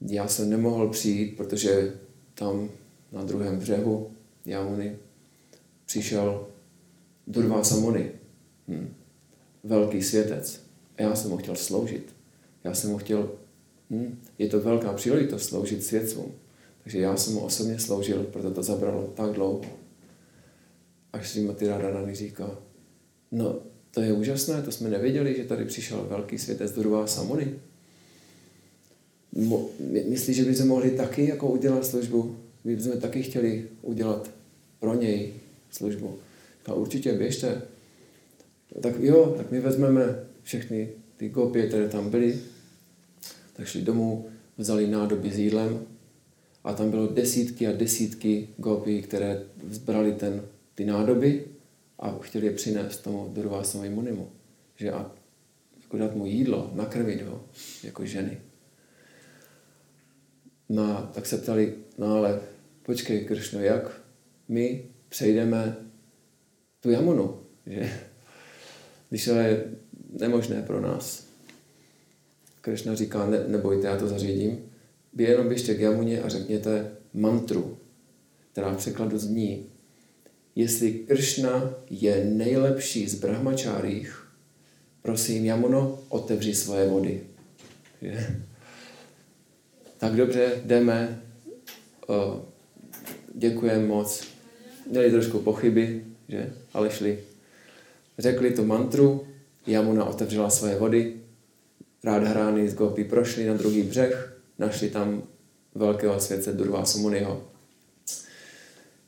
já 0.00 0.28
jsem 0.28 0.50
nemohl 0.50 0.88
přijít, 0.88 1.36
protože 1.36 1.92
tam 2.34 2.70
na 3.12 3.24
druhém 3.24 3.58
břehu 3.58 4.10
Jamuny 4.46 4.96
přišel 5.86 6.46
Durvasa 7.26 7.76
Muni, 7.76 8.10
hm, 8.68 8.94
velký 9.64 10.02
světec. 10.02 10.60
A 10.98 11.02
já 11.02 11.14
jsem 11.14 11.30
ho 11.30 11.36
chtěl 11.36 11.56
sloužit. 11.56 12.14
Já 12.64 12.74
jsem 12.74 12.90
ho 12.90 12.98
chtěl, 12.98 13.30
hm, 13.90 14.18
je 14.38 14.48
to 14.48 14.60
velká 14.60 14.92
příležitost 14.92 15.42
sloužit 15.42 15.84
světcům. 15.84 16.32
Takže 16.82 17.00
já 17.00 17.16
jsem 17.16 17.34
mu 17.34 17.40
osobně 17.40 17.78
sloužil, 17.78 18.24
proto 18.24 18.50
to 18.50 18.62
zabralo 18.62 19.12
tak 19.16 19.32
dlouho. 19.32 19.62
Až 21.12 21.30
Srimati 21.30 21.66
Radharani 21.68 22.14
říká, 22.14 22.58
no 23.32 23.60
to 23.90 24.00
je 24.00 24.12
úžasné, 24.12 24.62
to 24.62 24.72
jsme 24.72 24.90
nevěděli, 24.90 25.34
že 25.36 25.44
tady 25.44 25.64
přišel 25.64 26.06
velký 26.10 26.38
světec 26.38 26.72
Durva 26.72 27.06
Samony. 27.06 27.54
Myslíš, 30.08 30.36
že 30.36 30.44
bychom 30.44 30.68
mohli 30.68 30.90
taky 30.90 31.28
jako 31.28 31.48
udělat 31.50 31.86
službu? 31.86 32.36
My 32.64 32.76
bychom 32.76 33.00
taky 33.00 33.22
chtěli 33.22 33.68
udělat 33.82 34.30
pro 34.80 34.94
něj 34.94 35.32
službu. 35.70 36.18
A 36.66 36.74
určitě 36.74 37.12
běžte. 37.12 37.62
Tak 38.80 38.94
jo, 38.98 39.34
tak 39.36 39.50
my 39.50 39.60
vezmeme 39.60 40.26
všechny 40.42 40.88
ty 41.16 41.30
kopie, 41.30 41.66
které 41.66 41.88
tam 41.88 42.10
byly, 42.10 42.38
tak 43.52 43.66
šli 43.66 43.82
domů, 43.82 44.28
vzali 44.58 44.86
nádoby 44.86 45.30
s 45.30 45.38
jídlem 45.38 45.86
a 46.64 46.72
tam 46.72 46.90
bylo 46.90 47.06
desítky 47.06 47.66
a 47.66 47.72
desítky 47.72 48.48
gopií, 48.56 49.02
které 49.02 49.42
zbrali 49.70 50.12
ten, 50.12 50.42
ty 50.74 50.84
nádoby 50.84 51.44
a 51.98 52.18
chtěli 52.20 52.46
je 52.46 52.52
přinést 52.52 52.96
tomu 52.96 53.30
Durvásovi 53.32 53.88
Munimu. 53.88 54.28
Že 54.76 54.92
a 54.92 55.12
jako 55.82 55.96
dát 55.96 56.16
mu 56.16 56.26
jídlo, 56.26 56.70
nakrmit 56.74 57.22
ho, 57.22 57.44
jako 57.82 58.06
ženy. 58.06 58.38
No, 60.72 61.10
tak 61.14 61.26
se 61.26 61.38
ptali, 61.38 61.74
no 61.98 62.14
ale 62.14 62.40
počkej, 62.82 63.24
Kršno, 63.24 63.60
jak 63.60 64.00
my 64.48 64.84
přejdeme 65.08 65.76
tu 66.80 66.90
jamunu, 66.90 67.40
že? 67.66 67.92
Když 69.08 69.24
to 69.24 69.30
je 69.30 69.64
nemožné 70.20 70.62
pro 70.62 70.80
nás. 70.80 71.26
Kršna 72.60 72.94
říká, 72.94 73.26
ne, 73.26 73.44
nebojte, 73.48 73.86
já 73.86 73.96
to 73.96 74.08
zařídím. 74.08 74.58
Vy 75.14 75.24
jenom 75.24 75.48
běžte 75.48 75.74
k 75.74 75.80
jamuně 75.80 76.22
a 76.22 76.28
řekněte 76.28 76.90
mantru, 77.14 77.78
která 78.52 78.72
v 78.72 78.76
překladu 78.76 79.18
zní 79.18 79.66
Jestli 80.56 80.92
Kršna 80.92 81.74
je 81.90 82.24
nejlepší 82.24 83.08
z 83.08 83.14
brahmačárích, 83.14 84.26
prosím, 85.02 85.44
Jamuno, 85.44 85.98
otevři 86.08 86.54
svoje 86.54 86.88
vody. 86.88 87.20
Je. 88.00 88.42
Tak 90.00 90.16
dobře, 90.16 90.52
jdeme. 90.64 91.22
O, 92.06 92.44
děkujeme 93.34 93.86
moc. 93.86 94.24
Měli 94.90 95.10
trošku 95.10 95.38
pochyby, 95.38 96.04
že? 96.28 96.52
ale 96.72 96.90
šli. 96.90 97.18
Řekli 98.18 98.50
tu 98.50 98.64
mantru, 98.64 99.26
Jamuna 99.66 100.04
otevřela 100.04 100.50
svoje 100.50 100.76
vody, 100.76 101.16
Rádharány 102.04 102.68
z 102.68 102.74
Gopi 102.74 103.04
prošli 103.04 103.46
na 103.46 103.54
druhý 103.54 103.82
břeh, 103.82 104.40
našli 104.58 104.90
tam 104.90 105.22
velkého 105.74 106.20
světce 106.20 106.52
Durvásu 106.52 106.98
Muniho. 106.98 107.44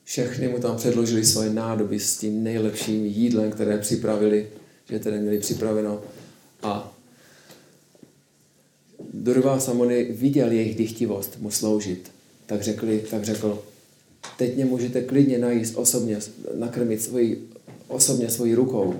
Všechny 0.05 0.49
mu 0.49 0.59
tam 0.59 0.77
předložili 0.77 1.25
svoje 1.25 1.51
nádoby 1.51 2.01
s 2.01 2.19
tím 2.19 2.45
nejlepším 2.45 3.07
jídlem, 3.07 3.51
které 3.51 3.79
připravili, 3.79 4.49
že 4.91 4.99
tedy 4.99 5.19
měli 5.19 5.39
připraveno. 5.39 6.03
A 6.63 6.92
Durva 9.13 9.61
Samony 9.61 10.05
viděl 10.05 10.53
jejich 10.53 10.77
dychtivost 10.77 11.39
mu 11.41 11.51
sloužit. 11.51 12.11
Tak, 12.47 12.63
řekli, 12.63 13.05
tak 13.11 13.25
řekl, 13.25 13.63
teď 14.39 14.55
mě 14.55 14.65
můžete 14.65 15.03
klidně 15.03 15.39
najíst 15.39 15.77
osobně, 15.77 16.19
nakrmit 16.55 17.03
svoji, 17.03 17.49
osobně 17.89 18.31
svojí 18.31 18.55
rukou. 18.55 18.95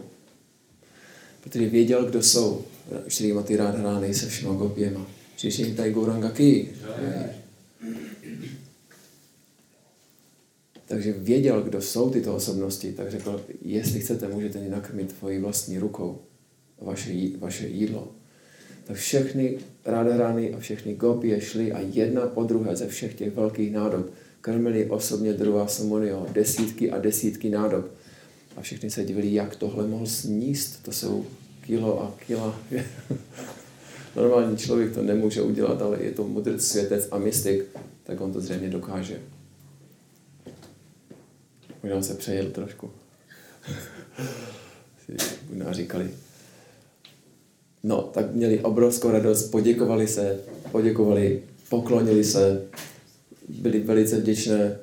Protože 1.41 1.69
věděl, 1.69 2.05
kdo 2.05 2.23
jsou. 2.23 2.65
Šrimati 3.09 3.57
Radharani 3.57 4.15
se 4.15 4.27
všema 4.27 4.55
gopěma. 4.55 5.07
Všichni 5.37 5.75
tady 5.75 5.93
Gauranga 5.93 6.31
Ki. 6.31 6.69
Takže 10.87 11.13
věděl, 11.13 11.63
kdo 11.63 11.83
jsou 11.83 12.11
tyto 12.11 12.35
osobnosti, 12.35 12.93
tak 12.93 13.11
řekl, 13.11 13.45
jestli 13.65 14.01
chcete, 14.01 14.29
můžete 14.29 14.59
mě 14.59 14.69
nakrmit 14.69 15.13
tvojí 15.13 15.39
vlastní 15.39 15.79
rukou 15.79 16.19
vaše, 16.81 17.13
vaše 17.39 17.69
jídlo. 17.69 18.09
Tak 18.85 18.97
všechny 18.97 19.59
rány 19.85 20.55
a 20.55 20.59
všechny 20.59 20.95
gopie 20.95 21.41
šly 21.41 21.73
a 21.73 21.81
jedna 21.81 22.27
po 22.27 22.43
druhé 22.43 22.77
ze 22.77 22.89
všech 22.89 23.15
těch 23.15 23.35
velkých 23.35 23.73
nádob 23.73 24.07
krmili 24.43 24.91
osobně 24.91 25.33
druhá 25.33 25.67
Samonio, 25.67 26.27
desítky 26.33 26.91
a 26.91 26.99
desítky 26.99 27.51
nádob. 27.51 27.87
A 28.57 28.61
všichni 28.61 28.91
se 28.91 29.05
divili, 29.05 29.35
jak 29.35 29.57
tohle 29.57 29.87
mohl 29.87 30.07
sníst. 30.07 30.83
To 30.83 30.93
jsou 30.93 31.27
kilo 31.61 32.03
a 32.03 32.15
kila. 32.27 32.61
Normální 34.17 34.57
člověk 34.57 34.95
to 34.95 35.03
nemůže 35.03 35.43
udělat, 35.43 35.83
ale 35.83 36.03
je 36.03 36.11
to 36.11 36.29
mudrc, 36.29 36.65
světec 36.65 37.09
a 37.11 37.19
mystik, 37.19 37.65
tak 38.05 38.21
on 38.21 38.33
to 38.33 38.41
zřejmě 38.41 38.69
dokáže. 38.69 39.21
Možná 41.83 42.03
se 42.03 42.15
přejel 42.15 42.51
trošku. 42.51 42.91
Možná 45.49 45.73
říkali. 45.73 46.11
No, 47.83 48.03
tak 48.03 48.33
měli 48.33 48.61
obrovskou 48.61 49.11
radost, 49.11 49.51
poděkovali 49.51 50.09
se, 50.09 50.41
poděkovali, 50.73 51.43
poklonili 51.69 52.25
se, 52.25 52.65
byli 53.49 53.81
velice 53.81 54.17
vděčné 54.17 54.79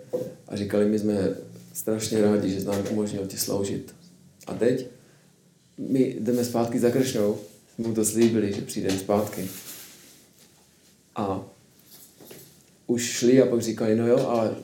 a 0.47 0.55
říkali, 0.55 0.85
my 0.85 0.99
jsme 0.99 1.35
strašně 1.73 2.21
rádi, 2.21 2.49
že 2.49 2.65
nám 2.65 2.83
umožnil 2.91 3.27
ti 3.27 3.37
sloužit. 3.37 3.95
A 4.47 4.53
teď 4.53 4.87
my 5.77 6.15
jdeme 6.19 6.45
zpátky 6.45 6.79
za 6.79 6.89
Kršnou, 6.89 7.37
mu 7.77 7.93
to 7.93 8.05
slíbili, 8.05 8.53
že 8.53 8.61
přijdeme 8.61 8.99
zpátky. 8.99 9.49
A 11.15 11.45
už 12.87 13.03
šli 13.03 13.41
a 13.41 13.45
pak 13.45 13.61
říkali, 13.61 13.95
no 13.95 14.07
jo, 14.07 14.17
ale 14.17 14.55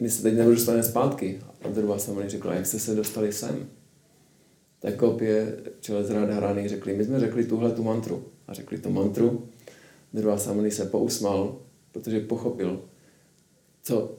my 0.00 0.10
se 0.10 0.22
teď 0.22 0.34
nedostaneme 0.34 0.84
zpátky. 0.84 1.40
A 1.62 1.68
druhá 1.68 1.96
mi 2.14 2.28
řekla, 2.28 2.54
jak 2.54 2.66
jste 2.66 2.78
se 2.78 2.94
dostali 2.94 3.32
sem? 3.32 3.68
Tak 4.80 4.96
kopě 4.96 5.56
čele 5.80 6.04
z 6.04 6.10
Radharany 6.10 6.68
řekli, 6.68 6.96
my 6.96 7.04
jsme 7.04 7.20
řekli 7.20 7.44
tuhle 7.44 7.72
tu 7.72 7.82
mantru. 7.82 8.24
A 8.48 8.54
řekli 8.54 8.78
tu 8.78 8.90
mantru. 8.90 9.48
Druhá 10.12 10.38
Samony 10.38 10.70
se 10.70 10.84
pousmal, 10.84 11.58
protože 11.92 12.20
pochopil, 12.20 12.82
co 13.82 14.14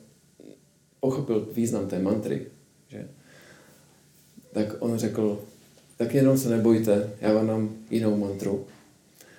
pochopil 1.00 1.50
význam 1.54 1.88
té 1.88 2.00
mantry. 2.00 2.48
Že? 2.88 3.08
Tak 4.52 4.76
on 4.80 4.98
řekl, 4.98 5.42
tak 5.98 6.14
jenom 6.14 6.38
se 6.38 6.50
nebojte, 6.50 7.10
já 7.22 7.34
vám 7.34 7.48
dám 7.48 7.76
jinou 7.90 8.18
mantru. 8.18 8.66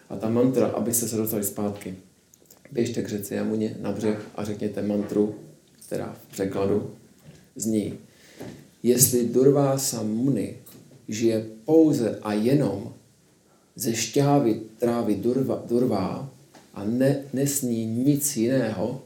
A 0.08 0.16
ta 0.16 0.28
mantra, 0.28 0.66
abyste 0.66 1.08
se 1.08 1.16
dostali 1.16 1.44
zpátky, 1.44 1.96
běžte 2.72 3.02
k 3.02 3.08
řece 3.08 3.34
Jamuně 3.34 3.76
na 3.80 3.92
břeh 3.92 4.26
a 4.34 4.44
řekněte 4.44 4.82
mantru 4.82 5.34
která 5.92 6.12
v 6.12 6.32
překladu 6.32 6.90
zní 7.56 7.98
jestli 8.82 9.28
Durvása 9.28 10.02
Muni 10.02 10.56
žije 11.12 11.46
pouze 11.64 12.18
a 12.22 12.32
jenom 12.32 12.94
ze 13.76 13.94
šťávy 13.94 14.60
trávy 14.78 15.14
durva, 15.16 15.62
durvá 15.68 16.30
a 16.74 16.84
ne, 16.84 17.24
nesní 17.32 17.86
nic 17.86 18.36
jiného, 18.36 19.02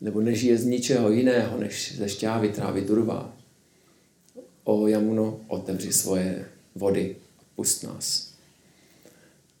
nebo 0.00 0.20
nežije 0.20 0.58
z 0.58 0.64
ničeho 0.64 1.10
jiného, 1.10 1.58
než 1.58 1.96
ze 1.96 2.08
šťávy 2.08 2.48
trávy 2.48 2.80
durvá, 2.80 3.32
o 4.64 4.86
Jamuno, 4.86 5.40
otevři 5.46 5.92
svoje 5.92 6.44
vody 6.74 7.16
a 7.38 7.42
pust 7.56 7.84
nás. 7.84 8.32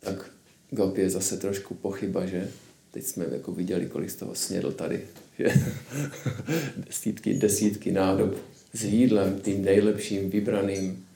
Tak 0.00 0.30
Gopi 0.70 1.00
je 1.00 1.10
zase 1.10 1.36
trošku 1.36 1.74
pochyba, 1.74 2.26
že 2.26 2.50
teď 2.90 3.04
jsme 3.04 3.26
jako 3.32 3.52
viděli, 3.52 3.86
kolik 3.86 4.10
z 4.10 4.16
toho 4.16 4.34
snědl 4.34 4.72
tady. 4.72 5.06
Že? 5.38 5.46
desítky, 6.76 7.34
desítky 7.34 7.92
nádob 7.92 8.51
s 8.72 8.84
jídlem, 8.84 9.40
tím 9.40 9.64
nejlepším, 9.64 10.30
vybraným. 10.30 11.06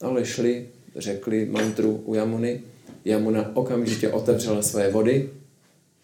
Ale 0.00 0.24
šli, 0.24 0.68
řekli 0.96 1.46
mantru 1.46 2.02
u 2.04 2.14
Jamuny. 2.14 2.60
Jamuna 3.04 3.56
okamžitě 3.56 4.08
otevřela 4.08 4.62
své 4.62 4.90
vody 4.90 5.30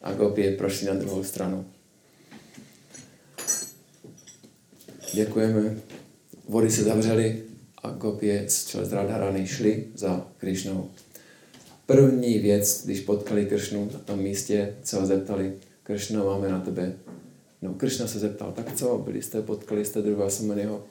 a 0.03 0.13
Gopi 0.13 0.51
prošli 0.51 0.87
na 0.87 0.95
druhou 0.95 1.25
stranu. 1.25 1.65
Děkujeme. 5.15 5.77
Vody 6.49 6.71
se 6.71 6.83
zavřely 6.83 7.43
a 7.83 7.91
Gopie 7.91 8.45
s 8.49 8.67
Čelzdradharany 8.67 9.47
šli 9.47 9.85
za 9.95 10.27
Krišnou. 10.39 10.91
První 11.87 12.39
věc, 12.39 12.85
když 12.85 13.01
potkali 13.01 13.47
Kršnu 13.47 13.91
na 13.93 13.99
tom 13.99 14.19
místě, 14.19 14.75
se 14.85 15.01
ho 15.01 15.07
zeptali, 15.07 15.53
Kršno, 15.83 16.25
máme 16.25 16.49
na 16.49 16.61
tebe. 16.61 16.93
No, 17.63 17.75
Kršna 17.75 18.07
se 18.07 18.19
zeptal, 18.19 18.53
tak 18.53 18.75
co, 18.77 18.99
byli 18.99 19.23
jste, 19.23 19.43
potkali 19.43 19.85
jste 19.85 20.03
druhá 20.03 20.31
Sumaniho? 20.31 20.85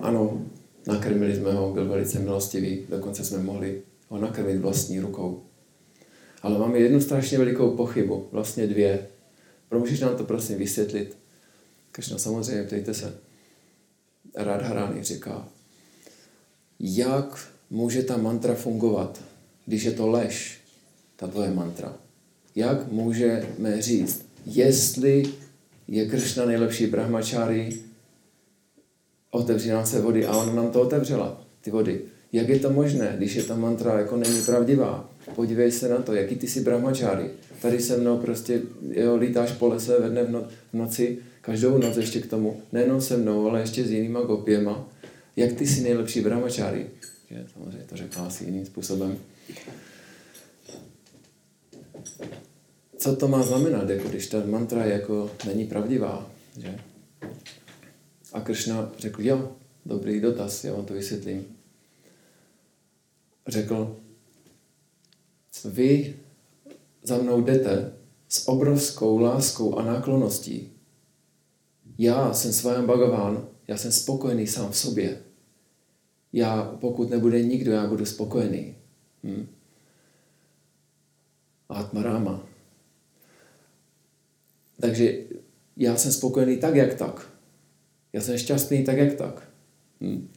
Ano, 0.00 0.46
nakrmili 0.86 1.36
jsme 1.36 1.52
ho, 1.52 1.72
byl 1.72 1.88
velice 1.88 2.18
milostivý, 2.18 2.86
dokonce 2.88 3.24
jsme 3.24 3.38
mohli 3.38 3.82
ho 4.08 4.18
nakrmit 4.18 4.56
vlastní 4.56 5.00
rukou. 5.00 5.42
Ale 6.42 6.58
máme 6.58 6.78
jednu 6.78 7.00
strašně 7.00 7.38
velikou 7.38 7.76
pochybu, 7.76 8.28
vlastně 8.32 8.66
dvě. 8.66 9.06
Můžeš 9.70 10.00
nám 10.00 10.16
to 10.16 10.24
prosím 10.24 10.58
vysvětlit? 10.58 11.16
Kršna, 11.92 12.18
samozřejmě, 12.18 12.62
ptejte 12.62 12.94
se. 12.94 13.14
Radharani 14.34 15.02
říká, 15.02 15.48
jak 16.80 17.48
může 17.70 18.02
ta 18.02 18.16
mantra 18.16 18.54
fungovat, 18.54 19.24
když 19.66 19.82
je 19.82 19.92
to 19.92 20.10
lež, 20.10 20.60
ta 21.16 21.26
tvoje 21.26 21.50
mantra. 21.50 21.96
Jak 22.54 22.92
můžeme 22.92 23.82
říct, 23.82 24.26
jestli 24.46 25.22
je 25.88 26.06
Kršna 26.06 26.46
nejlepší 26.46 26.86
brahmačári, 26.86 27.78
otevří 29.30 29.68
nám 29.68 29.86
se 29.86 30.00
vody 30.00 30.26
a 30.26 30.36
ona 30.36 30.52
nám 30.52 30.70
to 30.70 30.82
otevřela, 30.82 31.44
ty 31.60 31.70
vody. 31.70 32.00
Jak 32.32 32.48
je 32.48 32.58
to 32.58 32.70
možné, 32.70 33.14
když 33.16 33.34
je 33.34 33.42
ta 33.42 33.56
mantra 33.56 33.98
jako 33.98 34.16
není 34.16 34.42
pravdivá? 34.42 35.10
Podívej 35.34 35.72
se 35.72 35.88
na 35.88 35.96
to, 35.96 36.14
jaký 36.14 36.36
ty 36.36 36.48
jsi 36.48 36.60
brahmačári. 36.60 37.30
Tady 37.62 37.80
se 37.80 37.96
mnou 37.96 38.18
prostě 38.18 38.62
jo, 38.90 39.16
lítáš 39.16 39.52
po 39.52 39.68
lese 39.68 40.00
ve 40.00 40.08
dne 40.08 40.24
v, 40.24 40.30
no, 40.30 40.44
v 40.72 40.74
noci, 40.74 41.18
každou 41.40 41.78
noc 41.78 41.96
ještě 41.96 42.20
k 42.20 42.26
tomu, 42.26 42.60
nejenom 42.72 43.00
se 43.00 43.16
mnou, 43.16 43.48
ale 43.48 43.60
ještě 43.60 43.84
s 43.84 43.90
jinýma 43.90 44.20
gopěma. 44.20 44.88
Jak 45.36 45.52
ty 45.52 45.66
jsi 45.66 45.80
nejlepší 45.80 46.20
brahmačári? 46.20 46.86
Že, 47.30 47.46
samozřejmě 47.54 47.86
to 47.88 47.96
řekla 47.96 48.26
asi 48.26 48.44
jiným 48.44 48.66
způsobem. 48.66 49.18
Co 53.06 53.16
to 53.16 53.28
má 53.28 53.42
znamenat, 53.42 53.88
jako 53.88 54.08
když 54.08 54.26
ta 54.26 54.42
mantra 54.46 54.84
jako 54.84 55.30
není 55.46 55.64
pravdivá? 55.64 56.30
Že? 56.58 56.78
A 58.32 58.40
Kršna 58.40 58.92
řekl, 58.98 59.22
jo, 59.22 59.52
dobrý 59.84 60.20
dotaz, 60.20 60.64
já 60.64 60.72
vám 60.72 60.84
to 60.84 60.94
vysvětlím. 60.94 61.46
Řekl, 63.46 63.96
vy 65.64 66.16
za 67.02 67.18
mnou 67.18 67.42
jdete 67.42 67.92
s 68.28 68.48
obrovskou 68.48 69.18
láskou 69.18 69.78
a 69.78 69.84
náklonností. 69.84 70.72
Já 71.98 72.32
jsem 72.32 72.52
svém 72.52 72.86
Bhagavan, 72.86 73.48
já 73.68 73.76
jsem 73.76 73.92
spokojený 73.92 74.46
sám 74.46 74.70
v 74.70 74.76
sobě. 74.76 75.22
Já, 76.32 76.76
pokud 76.80 77.10
nebude 77.10 77.42
nikdo, 77.42 77.72
já 77.72 77.86
budu 77.86 78.06
spokojený. 78.06 78.74
Hm? 79.24 79.46
Atmarama. 81.68 82.45
Takže 84.80 85.18
já 85.76 85.96
jsem 85.96 86.12
spokojený 86.12 86.56
tak, 86.56 86.74
jak 86.74 86.94
tak. 86.94 87.30
Já 88.12 88.20
jsem 88.20 88.38
šťastný 88.38 88.84
tak, 88.84 88.96
jak 88.96 89.14
tak. 89.14 89.48
Hm? 90.00 90.28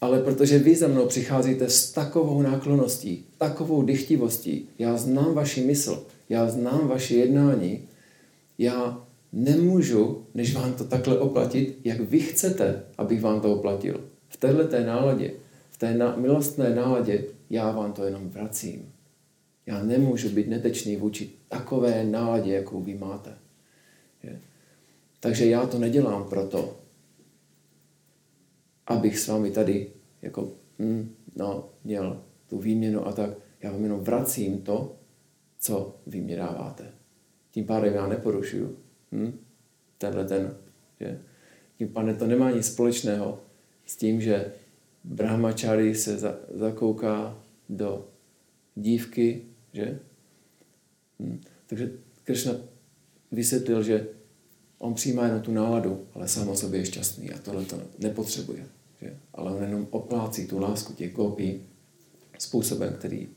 Ale 0.00 0.22
protože 0.22 0.58
vy 0.58 0.76
za 0.76 0.88
mnou 0.88 1.06
přicházíte 1.06 1.70
s 1.70 1.92
takovou 1.92 2.42
náklonností, 2.42 3.26
takovou 3.38 3.82
dychtivostí, 3.82 4.68
já 4.78 4.96
znám 4.96 5.34
vaši 5.34 5.60
mysl, 5.60 6.06
já 6.28 6.50
znám 6.50 6.88
vaše 6.88 7.14
jednání, 7.14 7.88
já 8.58 9.06
nemůžu, 9.32 10.26
než 10.34 10.54
vám 10.54 10.72
to 10.72 10.84
takhle 10.84 11.18
oplatit, 11.18 11.78
jak 11.84 12.00
vy 12.00 12.20
chcete, 12.20 12.82
abych 12.98 13.20
vám 13.20 13.40
to 13.40 13.54
oplatil. 13.54 14.04
V 14.28 14.36
téhle 14.36 14.64
té 14.64 14.84
náladě, 14.84 15.32
v 15.70 15.78
té 15.78 15.94
na, 15.94 16.16
milostné 16.16 16.74
náladě, 16.74 17.24
já 17.50 17.70
vám 17.70 17.92
to 17.92 18.04
jenom 18.04 18.28
vracím. 18.28 18.92
Já 19.66 19.82
nemůžu 19.82 20.28
být 20.28 20.48
netečný 20.48 20.96
vůči 20.96 21.30
takové 21.48 22.04
náladě, 22.04 22.52
jakou 22.52 22.80
vy 22.80 22.94
máte. 22.94 23.34
Je. 24.22 24.40
Takže 25.20 25.46
já 25.46 25.66
to 25.66 25.78
nedělám 25.78 26.28
proto, 26.28 26.80
abych 28.86 29.18
s 29.18 29.28
vámi 29.28 29.50
tady 29.50 29.92
jako, 30.22 30.52
hm, 30.78 31.14
no, 31.36 31.68
měl 31.84 32.22
tu 32.46 32.58
výměnu 32.58 33.06
a 33.06 33.12
tak. 33.12 33.30
Já 33.62 33.72
vám 33.72 33.82
jenom 33.82 34.00
vracím 34.00 34.62
to, 34.62 34.96
co 35.58 35.96
vy 36.06 36.20
mě 36.20 36.36
dáváte. 36.36 36.84
Tím 37.50 37.66
pádem 37.66 37.94
já 37.94 38.06
neporušuju 38.06 38.78
hm, 39.12 39.38
tenhle 39.98 40.24
ten. 40.24 40.56
Že? 41.00 41.20
Tím 41.78 41.88
pádem 41.88 42.16
to 42.16 42.26
nemá 42.26 42.50
nic 42.50 42.66
společného 42.66 43.40
s 43.86 43.96
tím, 43.96 44.20
že 44.20 44.52
brahmačári 45.04 45.94
se 45.94 46.18
za, 46.18 46.38
zakouká 46.54 47.42
do 47.68 48.08
dívky, 48.74 49.42
že? 49.72 50.00
Hm. 51.20 51.40
Takže 51.66 51.92
Krishna 52.24 52.52
vysvětlil, 53.32 53.82
že 53.82 54.06
on 54.78 54.94
přijímá 54.94 55.24
jenom 55.24 55.42
tu 55.42 55.52
náladu, 55.52 56.06
ale 56.14 56.28
sám 56.28 56.48
o 56.48 56.56
sobě 56.56 56.80
je 56.80 56.86
šťastný 56.86 57.30
a 57.30 57.38
tohle 57.38 57.64
to 57.64 57.82
nepotřebuje. 57.98 58.66
Že? 59.00 59.16
Ale 59.34 59.52
on 59.52 59.62
jenom 59.62 59.86
oplácí 59.90 60.46
tu 60.46 60.58
lásku 60.58 60.92
těch 60.92 61.12
gopí 61.12 61.62
způsobem, 62.38 62.94
který 62.98 63.28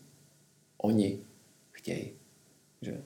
oni 0.77 1.19
chtějí. 1.71 2.11
Že? 2.81 3.01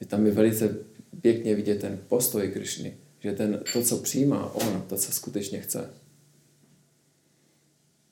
že 0.00 0.06
tam 0.06 0.26
je 0.26 0.32
velice 0.32 0.76
pěkně 1.20 1.54
vidět 1.54 1.80
ten 1.80 1.98
postoj 2.08 2.48
Krišny, 2.48 2.96
že 3.20 3.32
ten, 3.32 3.60
to, 3.72 3.82
co 3.82 3.96
přijímá 3.96 4.54
on, 4.54 4.84
to, 4.88 4.96
co 4.96 5.12
skutečně 5.12 5.60
chce. 5.60 5.90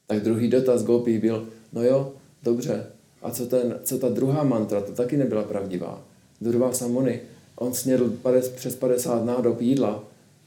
Tak 0.06 0.22
druhý 0.22 0.48
dotaz 0.48 0.84
Gopi 0.84 1.18
byl, 1.18 1.48
no 1.72 1.82
jo, 1.82 2.14
dobře, 2.42 2.86
a 3.22 3.30
co, 3.30 3.46
ten, 3.46 3.80
co 3.84 3.98
ta 3.98 4.08
druhá 4.08 4.44
mantra, 4.44 4.80
to 4.80 4.92
taky 4.92 5.16
nebyla 5.16 5.42
pravdivá. 5.42 6.04
Durva 6.40 6.72
Samony, 6.72 7.20
on 7.62 7.74
snědl 7.74 8.12
přes 8.54 8.76
50 8.76 9.24
nádob 9.24 9.60
jídla 9.60 10.04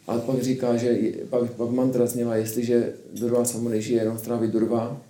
a 0.07 0.19
pak 0.19 0.43
říká, 0.43 0.77
že 0.77 0.97
pak, 1.29 1.51
pak 1.51 1.69
mantra 1.69 2.05
zněla, 2.05 2.35
jestliže 2.35 2.93
Durva 3.13 3.45
Samony 3.45 3.81
žije 3.81 4.01
jenom 4.01 4.17
strávy 4.17 4.47
Durva, 4.47 5.01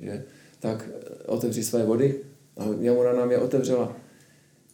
že, 0.00 0.24
tak 0.60 0.88
otevři 1.26 1.64
své 1.64 1.84
vody 1.84 2.14
a 2.56 2.64
Jamuna 2.80 3.12
nám 3.12 3.30
je 3.30 3.38
otevřela. 3.38 3.96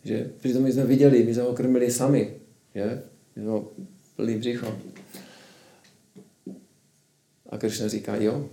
Že, 0.05 0.31
přitom 0.39 0.63
my 0.63 0.73
jsme 0.73 0.85
viděli, 0.85 1.25
my 1.25 1.35
jsme 1.35 1.43
ho 1.43 1.53
krmili 1.53 1.91
sami. 1.91 2.35
Že? 2.75 3.03
My 3.37 3.43
jsme 3.43 3.51
ho 3.51 3.73
plný 4.17 4.37
břicho. 4.37 4.79
A 7.49 7.59
Kršna 7.59 7.89
říká, 7.89 8.17
jo. 8.17 8.49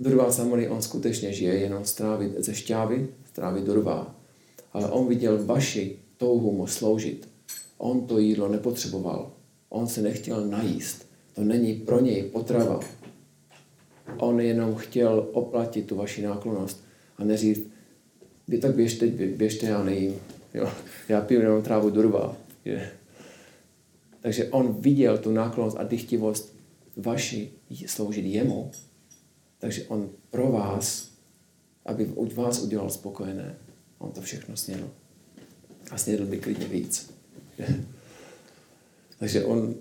Durvá 0.00 0.32
Samony, 0.32 0.68
on 0.68 0.82
skutečně 0.82 1.32
žije 1.32 1.54
jenom 1.54 1.84
strávy 1.84 2.34
ze 2.38 2.54
šťávy, 2.54 3.08
strávy 3.24 3.60
Durvá. 3.60 4.13
Ale 4.74 4.90
on 4.90 5.08
viděl 5.08 5.44
vaši 5.44 5.98
touhu 6.16 6.52
mu 6.52 6.66
sloužit. 6.66 7.28
On 7.78 8.06
to 8.06 8.18
jídlo 8.18 8.48
nepotřeboval. 8.48 9.32
On 9.68 9.86
se 9.86 10.02
nechtěl 10.02 10.46
najíst. 10.46 11.06
To 11.34 11.44
není 11.44 11.74
pro 11.74 12.00
něj 12.00 12.22
potrava. 12.22 12.80
On 14.18 14.40
jenom 14.40 14.74
chtěl 14.74 15.28
oplatit 15.32 15.86
tu 15.86 15.96
vaši 15.96 16.22
náklonost 16.22 16.84
a 17.16 17.24
neříct, 17.24 17.62
vy 18.48 18.58
tak 18.58 18.74
běžte, 18.74 19.06
běžte, 19.06 19.66
já 19.66 19.84
nejím. 19.84 20.14
Jo? 20.54 20.72
Já 21.08 21.20
piju 21.20 21.40
jenom 21.40 21.62
trávu 21.62 21.90
durva. 21.90 22.36
Je. 22.64 22.90
Takže 24.20 24.48
on 24.48 24.72
viděl 24.80 25.18
tu 25.18 25.32
náklonost 25.32 25.76
a 25.76 25.84
dychtivost 25.84 26.56
vaši 26.96 27.50
sloužit 27.86 28.24
jemu. 28.24 28.70
Takže 29.58 29.84
on 29.84 30.10
pro 30.30 30.52
vás, 30.52 31.10
aby 31.86 32.04
vás 32.34 32.62
udělal 32.62 32.90
spokojené, 32.90 33.56
on 34.04 34.12
to 34.12 34.20
všechno 34.20 34.56
snědl. 34.56 34.90
A 35.90 35.98
snědl 35.98 36.26
by 36.26 36.38
klidně 36.38 36.66
víc. 36.66 37.10
Takže 39.18 39.44
on 39.44 39.74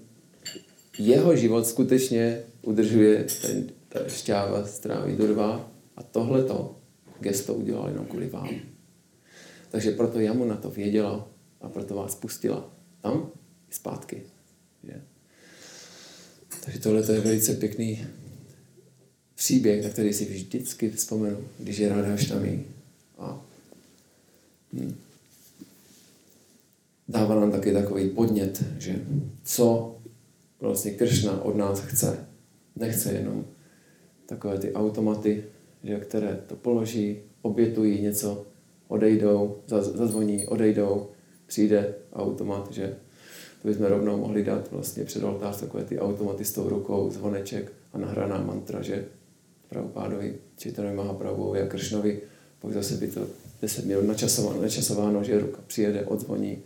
jeho 0.99 1.36
život 1.36 1.67
skutečně 1.67 2.43
udržuje 2.62 3.25
ten, 3.41 3.69
ta 3.89 4.09
šťáva 4.09 4.67
stráví 4.67 5.15
do 5.15 5.27
dva 5.27 5.71
a 5.95 6.03
tohleto 6.03 6.79
gesto 7.19 7.53
udělal 7.53 7.89
jenom 7.89 8.05
kvůli 8.05 8.27
vám. 8.27 8.49
Takže 9.71 9.91
proto 9.91 10.19
já 10.19 10.33
mu 10.33 10.45
na 10.45 10.55
to 10.55 10.69
věděla 10.69 11.27
a 11.62 11.69
proto 11.69 11.95
vás 11.95 12.15
pustila 12.15 12.75
tam 13.01 13.31
zpátky. 13.69 14.23
Je. 14.83 15.01
Takže 16.65 16.79
tohle 16.79 17.13
je 17.13 17.19
velice 17.19 17.53
pěkný 17.53 18.07
příběh, 19.36 19.83
na 19.83 19.89
který 19.89 20.13
si 20.13 20.25
vždycky 20.25 20.89
vzpomenu, 20.89 21.47
když 21.59 21.77
je 21.77 21.89
rád 21.89 22.05
Haštami. 22.05 22.65
A 23.17 23.45
dává 27.07 27.36
nám 27.36 27.51
taky 27.51 27.73
takový 27.73 28.09
podnět, 28.09 28.63
že 28.77 29.05
co 29.43 29.95
vlastně 30.59 30.91
Kršna 30.91 31.41
od 31.41 31.55
nás 31.55 31.79
chce. 31.79 32.27
Nechce 32.75 33.13
jenom 33.13 33.45
takové 34.25 34.59
ty 34.59 34.73
automaty, 34.73 35.43
že, 35.83 35.99
které 35.99 36.39
to 36.47 36.55
položí, 36.55 37.19
obětují 37.41 38.01
něco, 38.01 38.45
odejdou, 38.88 39.57
zazvoní, 39.67 40.45
odejdou, 40.45 41.09
přijde 41.45 41.95
automat, 42.13 42.71
že 42.71 42.95
to 43.62 43.67
bychom 43.67 43.86
rovnou 43.86 44.17
mohli 44.17 44.43
dát 44.43 44.71
vlastně 44.71 45.03
před 45.03 45.23
oltář 45.23 45.59
takové 45.59 45.83
ty 45.83 45.99
automaty 45.99 46.45
s 46.45 46.53
tou 46.53 46.69
rukou, 46.69 47.09
zvoneček 47.09 47.71
a 47.93 47.97
nahraná 47.97 48.41
mantra, 48.41 48.81
že 48.81 49.05
Prabhupádovi, 49.69 50.36
Čitanovi 50.57 50.95
Mahaprabhuvi 50.95 51.62
a 51.62 51.67
Kršnovi, 51.67 52.21
pak 52.59 52.73
zase 52.73 52.95
by 52.95 53.07
to 53.07 53.27
10 53.63 53.86
minut 53.86 54.08
načasováno, 54.08 54.62
načasováno 54.62 55.23
že 55.23 55.39
ruka 55.39 55.62
přijede, 55.67 56.06
odzvoní. 56.06 56.58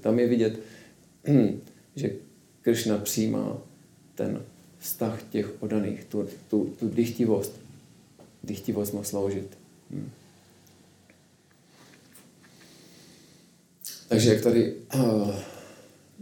Tam 0.00 0.18
je 0.18 0.26
vidět, 0.26 0.58
že 1.96 2.10
Kršna 2.60 2.98
přijímá 2.98 3.58
ten 4.14 4.42
vztah 4.78 5.22
těch 5.30 5.62
odaných, 5.62 6.04
tu, 6.04 6.28
tu, 6.50 6.76
tu 6.78 6.88
dychtivost. 6.88 7.52
Dychtivost 8.42 8.94
má 8.94 9.02
sloužit. 9.02 9.58
Hmm. 9.90 10.10
Takže 14.08 14.34
jak 14.34 14.42
tady 14.42 14.74
uh, 14.94 15.30
eh, 15.30 15.42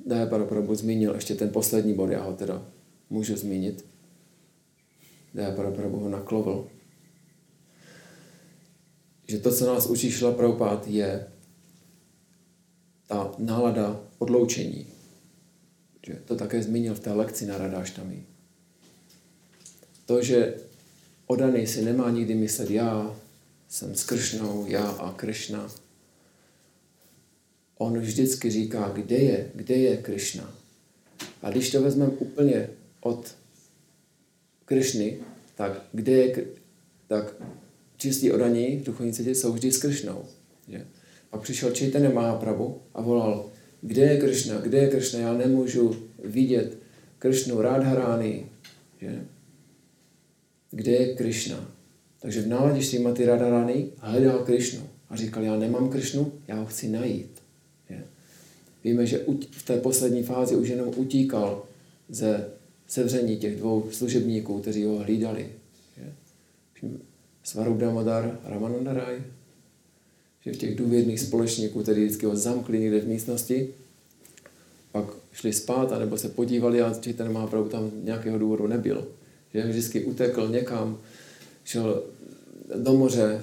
Daya 0.06 0.26
Prabhu 0.26 0.74
zmínil 0.74 1.14
ještě 1.14 1.35
ten 1.35 1.50
poslední 1.50 1.94
bod, 1.94 2.11
já 2.11 2.22
ho 2.22 2.33
teda 2.33 2.62
můžu 3.11 3.37
zmínit. 3.37 3.85
Daya 5.35 5.52
Prabhu 5.52 6.00
ho 6.00 6.09
naklovil. 6.09 6.79
Že 9.30 9.38
to, 9.38 9.54
co 9.54 9.66
nás 9.66 9.86
učí 9.86 10.10
Šla 10.10 10.32
Prabhupád, 10.32 10.86
je 10.90 11.26
ta 13.06 13.34
nálada 13.38 14.00
odloučení. 14.18 14.86
Že 16.06 16.14
to 16.14 16.36
také 16.36 16.62
zmínil 16.62 16.94
v 16.94 17.00
té 17.00 17.12
lekci 17.12 17.46
na 17.46 17.58
Radáštami. 17.58 18.26
To, 20.06 20.22
že 20.22 20.58
odaný 21.26 21.66
si 21.66 21.84
nemá 21.84 22.10
nikdy 22.10 22.34
myslet 22.34 22.70
já 22.70 23.16
jsem 23.68 23.94
s 23.94 24.04
Kršnou, 24.04 24.66
já 24.66 24.90
a 24.90 25.12
Kršna, 25.12 25.70
on 27.78 27.98
vždycky 27.98 28.50
říká, 28.50 28.88
kde 28.88 29.16
je, 29.16 29.50
kde 29.54 29.74
je 29.74 29.96
Krishna. 29.96 30.54
A 31.42 31.50
když 31.50 31.70
to 31.70 31.82
vezmeme 31.82 32.12
úplně 32.12 32.70
od 33.00 33.34
Krishny, 34.64 35.18
tak 35.54 35.82
kde 35.92 36.12
je, 36.12 36.46
tak 37.06 37.34
čistí 38.00 38.32
odaní 38.32 38.76
v 38.76 38.84
duchovní 38.84 39.12
cestě 39.12 39.34
jsou 39.34 39.52
vždy 39.52 39.72
s 39.72 39.78
Krishnou. 39.78 40.24
Že? 40.68 40.86
Pak 41.30 41.40
přišel 41.40 41.72
Chaitanya 41.78 42.10
Mahaprabhu 42.10 42.82
a 42.94 43.02
volal, 43.02 43.50
kde 43.80 44.02
je 44.02 44.20
Krishna, 44.20 44.60
kde 44.60 44.78
je 44.78 44.88
Krishna, 44.88 45.20
já 45.20 45.32
nemůžu 45.32 45.96
vidět 46.24 46.78
Krishnu 47.18 47.60
Radharány. 47.60 48.46
Že? 49.00 49.24
Kde 50.70 50.92
je 50.92 51.14
Krishna? 51.14 51.70
Takže 52.22 52.42
v 52.42 52.48
náladě 52.48 52.82
Srimati 52.82 53.24
Radharani 53.24 53.92
hledal 53.98 54.38
Krishnu 54.38 54.88
a 55.08 55.16
říkal, 55.16 55.42
já 55.42 55.56
nemám 55.56 55.88
Krishnu, 55.88 56.32
já 56.48 56.54
ho 56.54 56.66
chci 56.66 56.88
najít. 56.88 57.40
Víme, 58.84 59.06
že 59.06 59.24
v 59.50 59.62
té 59.62 59.80
poslední 59.80 60.22
fázi 60.22 60.56
už 60.56 60.68
jenom 60.68 60.92
utíkal 60.96 61.62
ze 62.08 62.48
sevření 62.86 63.36
těch 63.36 63.56
dvou 63.56 63.90
služebníků, 63.90 64.60
kteří 64.60 64.84
ho 64.84 64.98
hlídali. 64.98 65.52
Svarubdamadar 67.42 68.38
a 68.44 68.50
Ramanandaraj, 68.50 69.22
že 70.40 70.53
v 70.53 70.57
těch 70.57 70.76
důvěrných 70.76 71.20
společníků, 71.20 71.83
kteří 71.83 72.05
vždycky 72.05 72.26
ho 72.26 72.37
zamkli 72.37 72.81
někde 72.81 73.00
v 73.00 73.09
místnosti, 73.09 73.68
pak 74.92 75.05
šli 75.33 75.53
spát, 75.53 75.92
anebo 75.92 76.18
se 76.18 76.29
podívali 76.29 76.83
a 76.83 76.94
ten 77.16 77.33
má 77.33 77.46
pravdu 77.46 77.68
tam 77.68 77.90
nějakého 78.03 78.38
důvodu 78.38 78.66
nebyl. 78.66 79.09
Že 79.55 79.62
vždycky 79.62 80.05
utekl 80.05 80.48
někam, 80.48 80.98
šel 81.64 82.03
do 82.76 82.92
moře, 82.92 83.42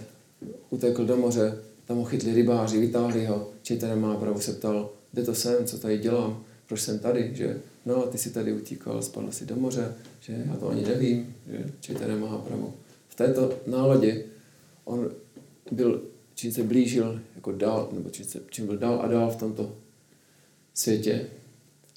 utekl 0.70 1.06
do 1.06 1.18
moře, 1.18 1.58
tam 1.86 1.98
ho 1.98 2.06
chytli 2.06 2.34
rybáři, 2.34 2.80
vytáhli 2.80 3.26
ho, 3.26 3.50
Čejten 3.62 4.00
má 4.00 4.16
pravdu 4.16 4.40
se 4.40 4.54
ptal, 4.54 4.90
kde 5.12 5.24
to 5.24 5.36
jsem, 5.36 5.66
co 5.66 5.78
tady 5.78 5.98
dělám, 5.98 6.44
proč 6.68 6.82
jsem 6.82 7.00
tady, 7.00 7.32
že 7.34 7.58
no 7.86 8.02
ty 8.02 8.18
si 8.18 8.30
tady 8.30 8.54
utíkal, 8.54 9.02
spadl 9.02 9.32
si 9.32 9.46
do 9.46 9.56
moře, 9.56 9.94
že 10.20 10.44
já 10.48 10.56
to 10.56 10.70
ani 10.70 10.86
nevím, 10.86 11.36
že 11.52 11.66
Čejtane 11.80 12.16
Mahaprabhu. 12.16 12.74
Této 13.18 13.60
náladě 13.68 14.24
on 14.86 15.12
byl, 15.72 16.06
čím 16.36 16.52
se 16.52 16.64
blížil 16.64 17.22
jako 17.36 17.52
dál, 17.52 17.90
nebo 17.92 18.10
čím, 18.10 18.26
se, 18.26 18.40
čím 18.50 18.66
byl 18.66 18.78
dál 18.78 19.02
a 19.02 19.08
dál 19.08 19.32
v 19.32 19.36
tomto 19.36 19.76
světě, 20.74 21.28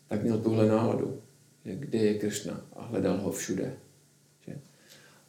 tak 0.08 0.22
měl 0.22 0.38
tuhle 0.38 0.68
náladu, 0.68 1.20
že 1.64 1.76
kde 1.76 1.98
je 1.98 2.18
Kršna 2.18 2.66
a 2.72 2.82
hledal 2.82 3.18
ho 3.18 3.32
všude. 3.32 3.76
Že? 4.46 4.58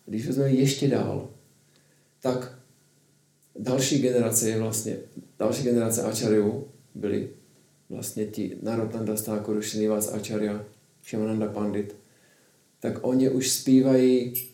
Když 0.06 0.28
vezmeme 0.28 0.50
ještě 0.50 0.88
dál, 0.88 1.30
tak 2.22 2.60
další 3.60 4.02
generace 4.02 4.50
je 4.50 4.60
vlastně, 4.60 4.98
další 5.40 5.64
generace 5.64 6.04
Ačariů 6.04 6.68
byli 6.96 7.30
vlastně 7.90 8.26
ti 8.26 8.58
Narotanda 8.62 9.16
Thakur, 9.16 9.62
Srinivas 9.62 10.14
Acharya, 10.14 10.66
Shivananda 11.04 11.48
Pandit, 11.48 11.96
tak 12.80 13.00
oni 13.02 13.30
už 13.30 13.52
zpívají 13.52 14.51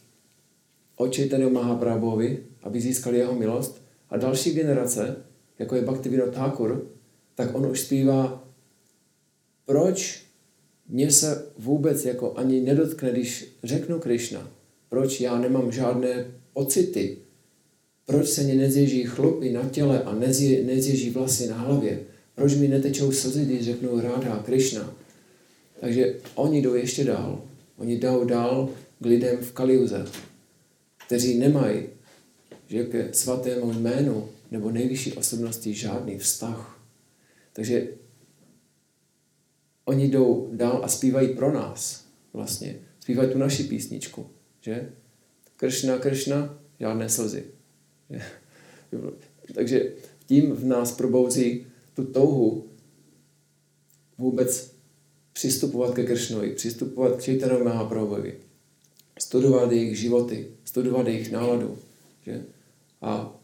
o 0.98 1.10
Chaitanya 1.16 1.50
Mahaprabhovi, 1.50 2.44
aby 2.64 2.82
získali 2.82 3.18
jeho 3.18 3.36
milost. 3.36 3.82
A 4.10 4.18
další 4.18 4.54
generace, 4.54 5.16
jako 5.60 5.76
je 5.76 5.82
Bhaktivinoda 5.82 6.32
Thakur, 6.32 6.88
tak 7.36 7.56
on 7.56 7.66
už 7.66 7.82
zpívá, 7.82 8.48
proč 9.66 10.24
mě 10.90 11.12
se 11.12 11.46
vůbec 11.58 12.06
jako 12.06 12.34
ani 12.34 12.62
nedotkne, 12.62 13.12
když 13.12 13.58
řeknu 13.64 14.00
Krishna. 14.00 14.52
Proč 14.90 15.22
já 15.22 15.40
nemám 15.40 15.72
žádné 15.72 16.26
pocity? 16.54 17.18
Proč 18.06 18.28
se 18.28 18.44
mě 18.44 18.56
nezježí 18.56 19.04
chlupy 19.04 19.52
na 19.52 19.70
těle 19.70 20.04
a 20.04 20.16
nezježí 20.66 21.10
vlasy 21.10 21.48
na 21.48 21.58
hlavě? 21.58 22.00
Proč 22.36 22.56
mi 22.56 22.68
netečou 22.68 23.12
slzy, 23.12 23.46
když 23.46 23.66
řeknou 23.66 24.00
Ráda, 24.00 24.44
Krishna? 24.46 24.94
Takže 25.80 26.16
oni 26.36 26.62
jdou 26.62 26.74
ještě 26.74 27.04
dál. 27.04 27.42
Oni 27.78 27.98
jdou 27.98 28.26
dál 28.26 28.70
k 29.00 29.06
lidem 29.06 29.38
v 29.38 29.52
Kaliuze, 29.52 30.06
kteří 31.08 31.38
nemají 31.38 31.84
že 32.68 32.84
ke 32.84 33.14
svatému 33.14 33.74
jménu 33.74 34.30
nebo 34.52 34.72
nejvyšší 34.72 35.14
osobnosti 35.14 35.74
žádný 35.74 36.18
vztah. 36.18 36.80
Takže 37.54 37.88
oni 39.86 40.08
jdou 40.08 40.50
dál 40.52 40.80
a 40.84 40.88
zpívají 40.88 41.36
pro 41.36 41.54
nás 41.54 42.06
vlastně. 42.34 42.80
Zpívají 43.00 43.32
tu 43.32 43.38
naši 43.38 43.64
písničku, 43.64 44.30
že? 44.62 44.92
Kršna, 45.56 45.98
Kršna, 45.98 46.60
žádné 46.80 47.10
slzy. 47.10 47.44
Takže 49.54 49.94
tím 50.26 50.52
v 50.52 50.66
nás 50.66 50.92
probouzí 50.92 51.66
tu 51.94 52.06
touhu 52.06 52.68
vůbec 54.18 54.72
přistupovat 55.34 55.96
ke 55.96 56.04
Kršnovi, 56.04 56.52
přistupovat 56.52 57.16
k 57.16 57.26
Chaitanu 57.26 57.64
Mahaprabhuvi, 57.64 58.40
studovat 59.20 59.72
jejich 59.72 60.00
životy, 60.00 60.48
studovat 60.66 61.08
jejich 61.08 61.32
náladu 61.32 61.80
že? 62.22 62.44
a 63.02 63.40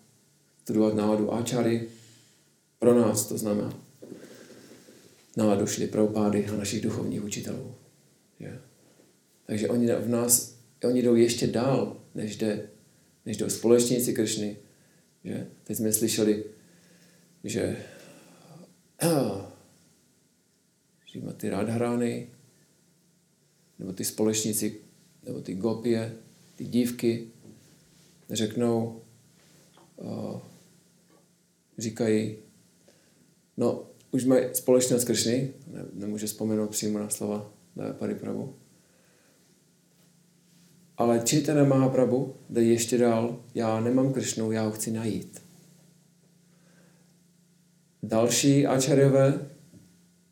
studovat 0.62 0.96
náladu 0.96 1.34
Áčary 1.34 1.90
pro 2.80 3.00
nás, 3.00 3.28
to 3.28 3.38
znamená 3.38 3.84
náladu 5.38 5.68
šli 5.68 5.88
Prabhupády 5.88 6.48
a 6.48 6.56
našich 6.56 6.82
duchovních 6.82 7.24
učitelů. 7.24 7.76
Že? 8.40 8.60
Takže 9.46 9.70
oni 9.70 9.88
v 9.88 10.10
nás, 10.10 10.58
oni 10.86 11.02
jdou 11.02 11.16
ještě 11.16 11.48
dál, 11.48 11.98
než, 12.16 12.36
jde, 12.36 12.70
než 13.26 13.38
jdou 13.38 13.50
společníci 13.50 14.14
Kršny. 14.14 14.58
Že? 15.24 15.48
Teď 15.64 15.78
jsme 15.78 15.94
slyšeli, 15.94 16.44
že 17.44 17.78
ty 21.38 21.50
Radharány, 21.50 22.30
nebo 23.80 23.94
ty 23.94 24.06
společníci, 24.06 24.80
nebo 25.26 25.42
ty 25.42 25.54
gopie, 25.54 26.14
ty 26.56 26.66
dívky, 26.66 27.28
řeknou, 28.30 29.02
uh, 29.96 30.40
říkají, 31.78 32.36
no, 33.58 33.84
už 34.12 34.26
mají 34.26 34.46
společnost 34.54 35.04
Kršny, 35.06 35.54
ne, 35.68 35.86
nemůže 35.94 36.28
vzpomenout 36.28 36.70
přímo 36.70 37.00
na 37.00 37.10
slova 37.10 37.52
Paripravu. 38.00 38.56
Ale 40.98 41.24
Chaitanya 41.30 41.64
Mahaprabhu 41.64 42.36
jde 42.50 42.64
ještě 42.64 42.98
dál, 42.98 43.44
já 43.56 43.80
nemám 43.80 44.14
Krishnu, 44.14 44.52
já 44.52 44.64
ho 44.64 44.72
chci 44.72 44.92
najít. 44.92 45.42
Další 48.04 48.68
ačarjové 48.68 49.50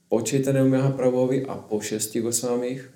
po 0.07 0.23
Chaitanya 0.29 0.63
Mahaprabhovi 0.63 1.45
a 1.45 1.55
po 1.55 1.81
šesti 1.81 2.21
Gosvámích 2.21 2.91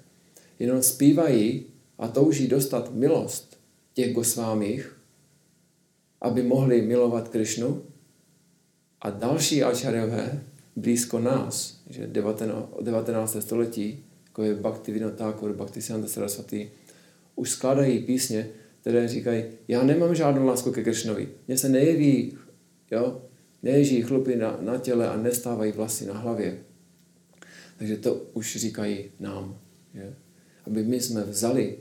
jenom 0.60 0.84
zpívají 0.84 1.66
a 1.98 2.08
touží 2.08 2.48
dostat 2.48 2.94
milost 2.94 3.58
těch 3.94 4.14
Gosvámích, 4.14 4.98
aby 6.22 6.44
mohli 6.44 6.82
milovat 6.82 7.30
Krišnu. 7.30 7.84
A 9.02 9.10
další 9.10 9.64
ačarjové 9.64 10.44
blízko 10.76 11.20
nás, 11.20 11.82
že 11.90 12.08
19. 12.08 13.38
století, 13.40 14.06
jako 14.28 14.44
je 14.44 14.56
Bhakti 14.56 14.92
Vinotákur, 14.92 15.54
Bhakti 15.54 15.82
Siddhanta 15.82 16.08
Saraswati, 16.08 16.72
už 17.36 17.50
skládají 17.50 18.00
písně, 18.00 18.50
které 18.82 19.08
říkají, 19.08 19.44
já 19.68 19.84
nemám 19.84 20.16
žádnou 20.16 20.46
lásku 20.46 20.72
ke 20.72 20.84
Kršnovi. 20.84 21.30
Mně 21.48 21.58
se 21.58 21.70
nejeví, 21.70 22.38
jo, 22.92 23.22
neježí 23.64 24.02
chlupy 24.02 24.36
na, 24.36 24.58
na 24.62 24.78
těle 24.78 25.10
a 25.10 25.18
nestávají 25.18 25.72
vlasy 25.72 26.06
na 26.06 26.14
hlavě. 26.18 26.58
Takže 27.78 27.98
to 27.98 28.14
už 28.34 28.58
říkají 28.58 29.12
nám. 29.20 29.60
Že? 29.94 30.16
Aby 30.66 30.84
my 30.84 31.00
jsme 31.00 31.24
vzali, 31.24 31.78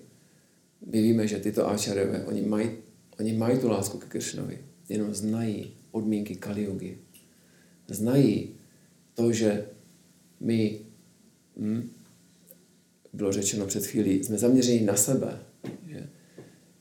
my 0.87 1.03
víme, 1.03 1.27
že 1.27 1.39
tyto 1.39 1.69
áčarové, 1.69 2.25
oni 2.25 2.43
mají, 2.43 2.71
oni 3.21 3.33
mají 3.33 3.59
tu 3.59 3.69
lásku 3.69 3.99
ke 3.99 4.07
Kršnovi, 4.07 4.59
jenom 4.89 5.15
znají 5.15 5.77
podmínky 5.91 6.37
Kaliugy. 6.37 6.99
Znají 7.89 8.55
to, 9.15 9.33
že 9.33 9.67
my 10.41 10.81
hm, 11.57 11.91
bylo 13.13 13.33
řečeno 13.33 13.67
před 13.67 13.87
chvílí, 13.87 14.25
jsme 14.25 14.39
zaměřeni 14.39 14.81
na 14.81 14.97
sebe. 14.97 15.39
Že, 15.87 16.09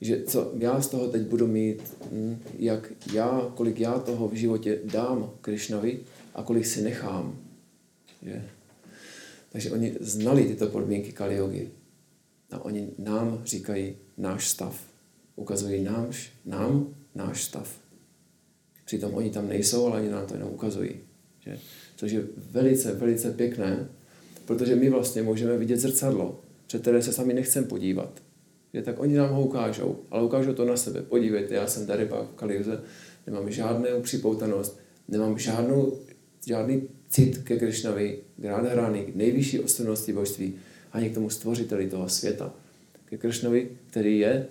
že 0.01 0.23
co 0.23 0.53
já 0.57 0.81
z 0.81 0.87
toho 0.87 1.07
teď 1.07 1.21
budu 1.21 1.47
mít, 1.47 1.83
hm, 2.11 2.39
jak 2.59 2.91
já, 3.13 3.51
kolik 3.55 3.79
já 3.79 3.99
toho 3.99 4.27
v 4.27 4.33
životě 4.33 4.79
dám 4.83 5.31
Krišnovi 5.41 5.99
a 6.35 6.43
kolik 6.43 6.65
si 6.65 6.81
nechám. 6.81 7.39
Že. 8.21 8.43
Takže 9.49 9.71
oni 9.71 9.95
znali 9.99 10.43
tyto 10.45 10.67
podmínky 10.67 11.11
Kali 11.11 11.37
A 12.53 12.65
oni 12.65 12.89
nám 12.97 13.41
říkají 13.45 13.95
náš 14.17 14.47
stav. 14.47 14.81
Ukazují 15.35 15.83
nám, 15.83 16.11
nám 16.45 16.95
náš 17.15 17.43
stav. 17.43 17.79
Přitom 18.85 19.13
oni 19.13 19.29
tam 19.29 19.47
nejsou, 19.47 19.87
ale 19.87 20.01
oni 20.01 20.09
nám 20.09 20.25
to 20.25 20.33
jenom 20.33 20.49
ukazují. 20.49 20.91
Že? 21.39 21.59
Což 21.95 22.11
je 22.11 22.23
velice, 22.51 22.93
velice 22.93 23.31
pěkné, 23.31 23.89
Protože 24.45 24.75
my 24.75 24.89
vlastně 24.89 25.21
můžeme 25.23 25.57
vidět 25.57 25.77
zrcadlo, 25.77 26.41
před 26.67 26.81
které 26.81 27.01
se 27.01 27.13
sami 27.13 27.33
nechcem 27.33 27.65
podívat. 27.65 28.21
Je, 28.73 28.81
tak 28.81 28.99
oni 28.99 29.15
nám 29.15 29.33
ho 29.33 29.45
ukážou, 29.45 29.99
ale 30.11 30.23
ukážou 30.23 30.53
to 30.53 30.65
na 30.65 30.77
sebe. 30.77 31.01
Podívejte, 31.01 31.55
já 31.55 31.67
jsem 31.67 31.87
tady 31.87 32.05
v 32.05 32.27
Kaliuze, 32.35 32.81
nemám 33.27 33.51
žádnou 33.51 34.01
připoutanost, 34.01 34.79
nemám 35.07 35.39
žádnou, 35.39 35.97
žádný 36.47 36.81
cit 37.09 37.37
ke 37.37 37.59
Krišnavi, 37.59 38.19
k 38.37 38.45
Radharani, 38.45 39.03
k 39.03 39.15
nejvyšší 39.15 39.59
osobnosti 39.59 40.13
božství, 40.13 40.55
ani 40.93 41.09
k 41.09 41.13
tomu 41.13 41.29
stvořiteli 41.29 41.89
toho 41.89 42.09
světa. 42.09 42.53
Ke 43.05 43.17
Krišnovi, 43.17 43.69
který 43.87 44.19
je 44.19 44.47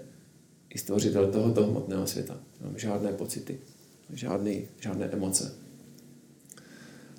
i 0.70 0.78
stvořitel 0.78 1.32
tohoto 1.32 1.66
hmotného 1.66 2.06
světa. 2.06 2.40
Nemám 2.60 2.78
žádné 2.78 3.12
pocity, 3.12 3.58
žádný, 4.12 4.64
žádné 4.80 5.06
emoce 5.06 5.62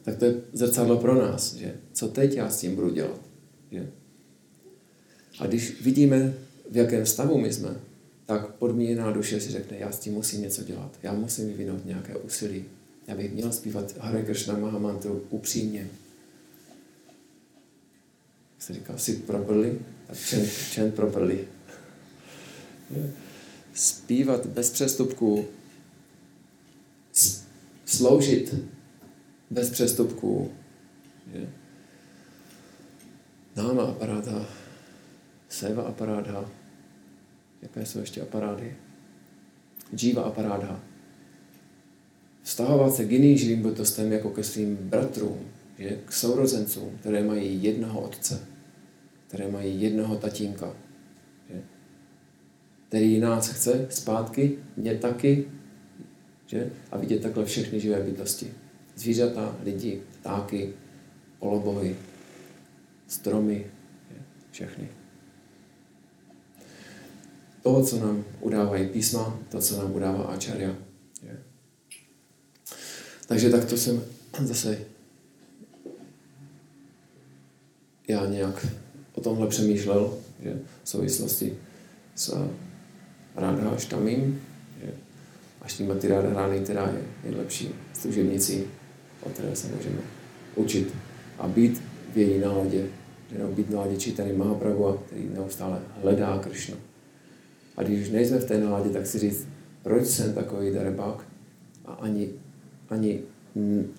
tak 0.04 0.18
to 0.18 0.26
je 0.26 0.36
zrcadlo 0.54 0.98
pro 0.98 1.16
nás, 1.16 1.54
že 1.54 1.76
co 1.94 2.08
teď 2.08 2.36
já 2.36 2.50
s 2.50 2.60
tím 2.60 2.76
budu 2.76 2.90
dělat. 2.90 3.20
Že? 3.72 3.88
A 5.40 5.48
když 5.48 5.82
vidíme, 5.82 6.34
v 6.72 6.78
jakém 6.78 7.06
stavu 7.06 7.38
my 7.38 7.54
jsme, 7.54 7.76
tak 8.26 8.54
podmíněná 8.54 9.12
duše 9.12 9.40
si 9.40 9.52
řekne, 9.52 9.78
já 9.78 9.92
s 9.92 10.00
tím 10.00 10.14
musím 10.14 10.42
něco 10.42 10.64
dělat, 10.64 10.92
já 11.04 11.14
musím 11.14 11.48
vyvinout 11.48 11.86
nějaké 11.86 12.16
úsilí. 12.16 12.66
Já 13.08 13.16
bych 13.16 13.34
měl 13.34 13.52
zpívat 13.52 13.98
Hare 13.98 14.24
Krishna 14.24 14.58
Mahamantru 14.58 15.24
upřímně. 15.30 15.88
Se 18.64 18.74
říká, 18.74 18.98
si 18.98 19.16
properly, 19.16 19.80
tak 20.08 20.18
čen, 20.18 20.48
čen 20.72 20.92
properly. 20.92 21.48
Zpívat 23.74 24.46
bez 24.46 24.70
přestupků, 24.70 25.46
sloužit 27.86 28.56
bez 29.50 29.70
přestupků. 29.70 30.52
Je. 31.34 31.50
Náma 33.56 33.84
aparáta, 33.84 34.46
seva 35.50 35.84
aparáta, 35.84 36.52
jaké 37.62 37.86
jsou 37.86 38.00
ještě 38.00 38.22
aparáty? 38.22 38.76
Džíva 39.96 40.24
aparáta. 40.24 40.80
Vztahovat 42.44 42.96
se 42.96 43.06
k 43.06 43.12
jiným 43.12 43.38
živým 43.38 43.62
bytostem 43.62 44.12
jako 44.12 44.30
ke 44.30 44.44
svým 44.44 44.76
bratrům, 44.76 45.40
k 46.06 46.14
sourozencům, 46.14 46.98
které 47.00 47.24
mají 47.24 47.64
jednoho 47.64 48.02
otce, 48.02 48.53
které 49.34 49.52
mají 49.52 49.82
jednoho 49.82 50.16
tatínka, 50.16 50.76
že? 51.50 51.62
který 52.88 53.20
nás 53.20 53.50
chce 53.50 53.88
zpátky, 53.90 54.58
mě 54.78 54.96
taky, 54.96 55.46
že? 56.46 56.72
a 56.92 56.98
vidět 56.98 57.22
takhle 57.22 57.46
všechny 57.46 57.80
živé 57.80 58.04
bytosti 58.04 58.54
zvířata, 58.96 59.58
lidi, 59.64 60.02
ptáky, 60.20 60.74
olobohy, 61.40 61.96
stromy, 63.08 63.66
všechny. 64.52 64.90
To, 67.62 67.84
co 67.84 68.00
nám 68.00 68.24
udávají 68.40 68.88
písma, 68.88 69.40
to, 69.50 69.62
co 69.62 69.78
nám 69.78 69.92
udává 69.92 70.24
Acharya. 70.24 70.76
Takže 73.28 73.50
takto 73.50 73.78
jsem 73.78 74.04
zase 74.40 74.80
já 78.08 78.26
nějak 78.26 78.66
o 79.16 79.22
tomhle 79.22 79.48
přemýšlel, 79.48 80.14
že 80.44 80.54
v 80.84 80.90
souvislosti 80.90 81.54
s 82.16 82.38
Radha 83.36 83.78
Štamím, 83.78 84.42
že 84.82 84.92
a 85.62 85.68
Štímaty 85.68 86.08
Radharani, 86.08 86.60
která 86.60 86.84
je 86.84 87.02
nejlepší 87.24 87.70
služebnicí 87.94 88.64
o 89.26 89.30
které 89.30 89.56
se 89.56 89.68
můžeme 89.76 90.02
učit 90.56 90.94
a 91.40 91.48
být 91.48 91.82
v 92.14 92.18
její 92.18 92.40
náladě, 92.40 92.86
že 93.32 93.38
být 93.38 93.68
v 93.68 93.74
náladě 93.74 93.98
čítání 93.98 94.34
Mahaprabhu, 94.34 95.00
který 95.06 95.30
neustále 95.34 95.80
hledá 96.02 96.38
Kršnu. 96.38 96.76
A 97.78 97.84
když 97.84 98.02
už 98.02 98.10
nejsme 98.10 98.38
v 98.40 98.46
té 98.46 98.58
náladě, 98.58 98.90
tak 98.90 99.08
si 99.08 99.20
říct, 99.20 99.48
proč 99.84 100.06
jsem 100.06 100.34
takový 100.34 100.74
darebák 100.74 101.26
a 101.86 101.94
ani, 101.94 102.30
ani, 102.90 103.20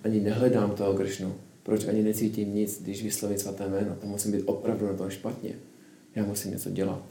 ani 0.05 0.21
nehledám 0.21 0.71
toho 0.71 0.95
Kršnu, 0.95 1.35
proč 1.65 1.85
ani 1.85 2.03
necítím 2.03 2.55
nic, 2.55 2.83
když 2.83 3.03
vyslovím 3.03 3.39
svaté 3.39 3.69
jméno, 3.69 3.97
to 4.01 4.07
musím 4.07 4.33
být 4.33 4.43
opravdu 4.47 4.87
na 4.87 4.93
tom 4.93 5.11
špatně. 5.11 5.55
Já 6.15 6.25
musím 6.25 6.51
něco 6.51 6.71
dělat. 6.71 7.03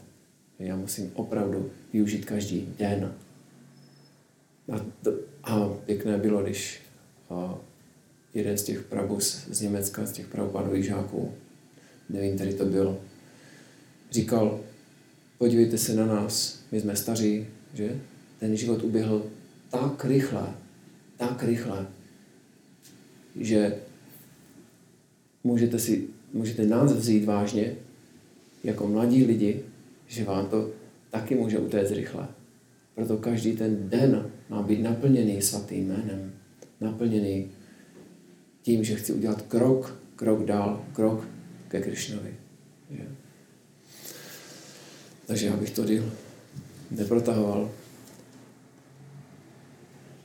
Já 0.58 0.76
musím 0.76 1.10
opravdu 1.14 1.70
využít 1.92 2.24
každý 2.24 2.68
den. 2.78 3.14
A, 4.72 4.86
to, 5.02 5.12
a 5.44 5.68
pěkné 5.86 6.18
bylo, 6.18 6.42
když 6.42 6.80
a, 7.30 7.58
jeden 8.34 8.58
z 8.58 8.62
těch 8.62 8.82
prabus 8.82 9.46
z 9.50 9.60
Německa, 9.60 10.06
z 10.06 10.12
těch 10.12 10.26
pravopádových 10.26 10.84
žáků, 10.84 11.32
nevím, 12.08 12.34
který 12.34 12.54
to 12.54 12.64
byl, 12.64 12.98
říkal, 14.10 14.60
podívejte 15.38 15.78
se 15.78 15.94
na 15.94 16.06
nás, 16.06 16.60
my 16.72 16.80
jsme 16.80 16.96
staří, 16.96 17.46
že? 17.74 18.00
Ten 18.40 18.56
život 18.56 18.82
uběhl 18.82 19.26
tak 19.70 20.04
rychle, 20.04 20.54
tak 21.16 21.42
rychle, 21.42 21.86
že 23.40 23.76
můžete, 25.44 25.78
si, 25.78 26.08
můžete 26.32 26.66
nás 26.66 26.92
vzít 26.92 27.24
vážně 27.24 27.74
jako 28.64 28.88
mladí 28.88 29.24
lidi, 29.24 29.60
že 30.06 30.24
vám 30.24 30.46
to 30.46 30.70
taky 31.10 31.34
může 31.34 31.58
utéct 31.58 31.92
rychle. 31.92 32.28
Proto 32.94 33.16
každý 33.16 33.52
ten 33.52 33.88
den 33.88 34.30
má 34.48 34.62
být 34.62 34.82
naplněný 34.82 35.42
svatým 35.42 35.88
jménem, 35.88 36.32
naplněný 36.80 37.50
tím, 38.62 38.84
že 38.84 38.94
chci 38.94 39.12
udělat 39.12 39.42
krok, 39.42 39.98
krok 40.16 40.44
dál, 40.44 40.84
krok 40.92 41.28
ke 41.68 41.80
Krišnovi. 41.80 42.34
Takže 45.26 45.46
já 45.46 45.56
bych 45.56 45.70
to 45.70 45.84
díl 45.84 46.12
neprotahoval. 46.90 47.70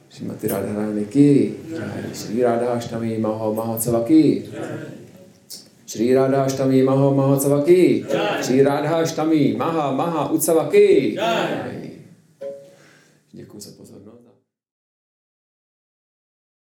Šimati 0.10 0.48
Radharani 0.48 1.06
ki, 1.06 1.56
Shri 2.14 2.44
Radhaštami 2.44 3.18
Maho 3.18 3.54
Mahacavaki, 3.54 4.46
Shri 5.90 6.14
Radhaštami 6.14 6.84
Maho 6.84 7.16
Mahacavaki, 7.18 8.06
Shri 8.46 8.62
Radhaštami 8.62 9.58
Maha 9.58 9.92
Maha 9.92 10.30
Ucavaki. 10.30 11.18
Děkuji 11.18 11.18
za 11.18 11.79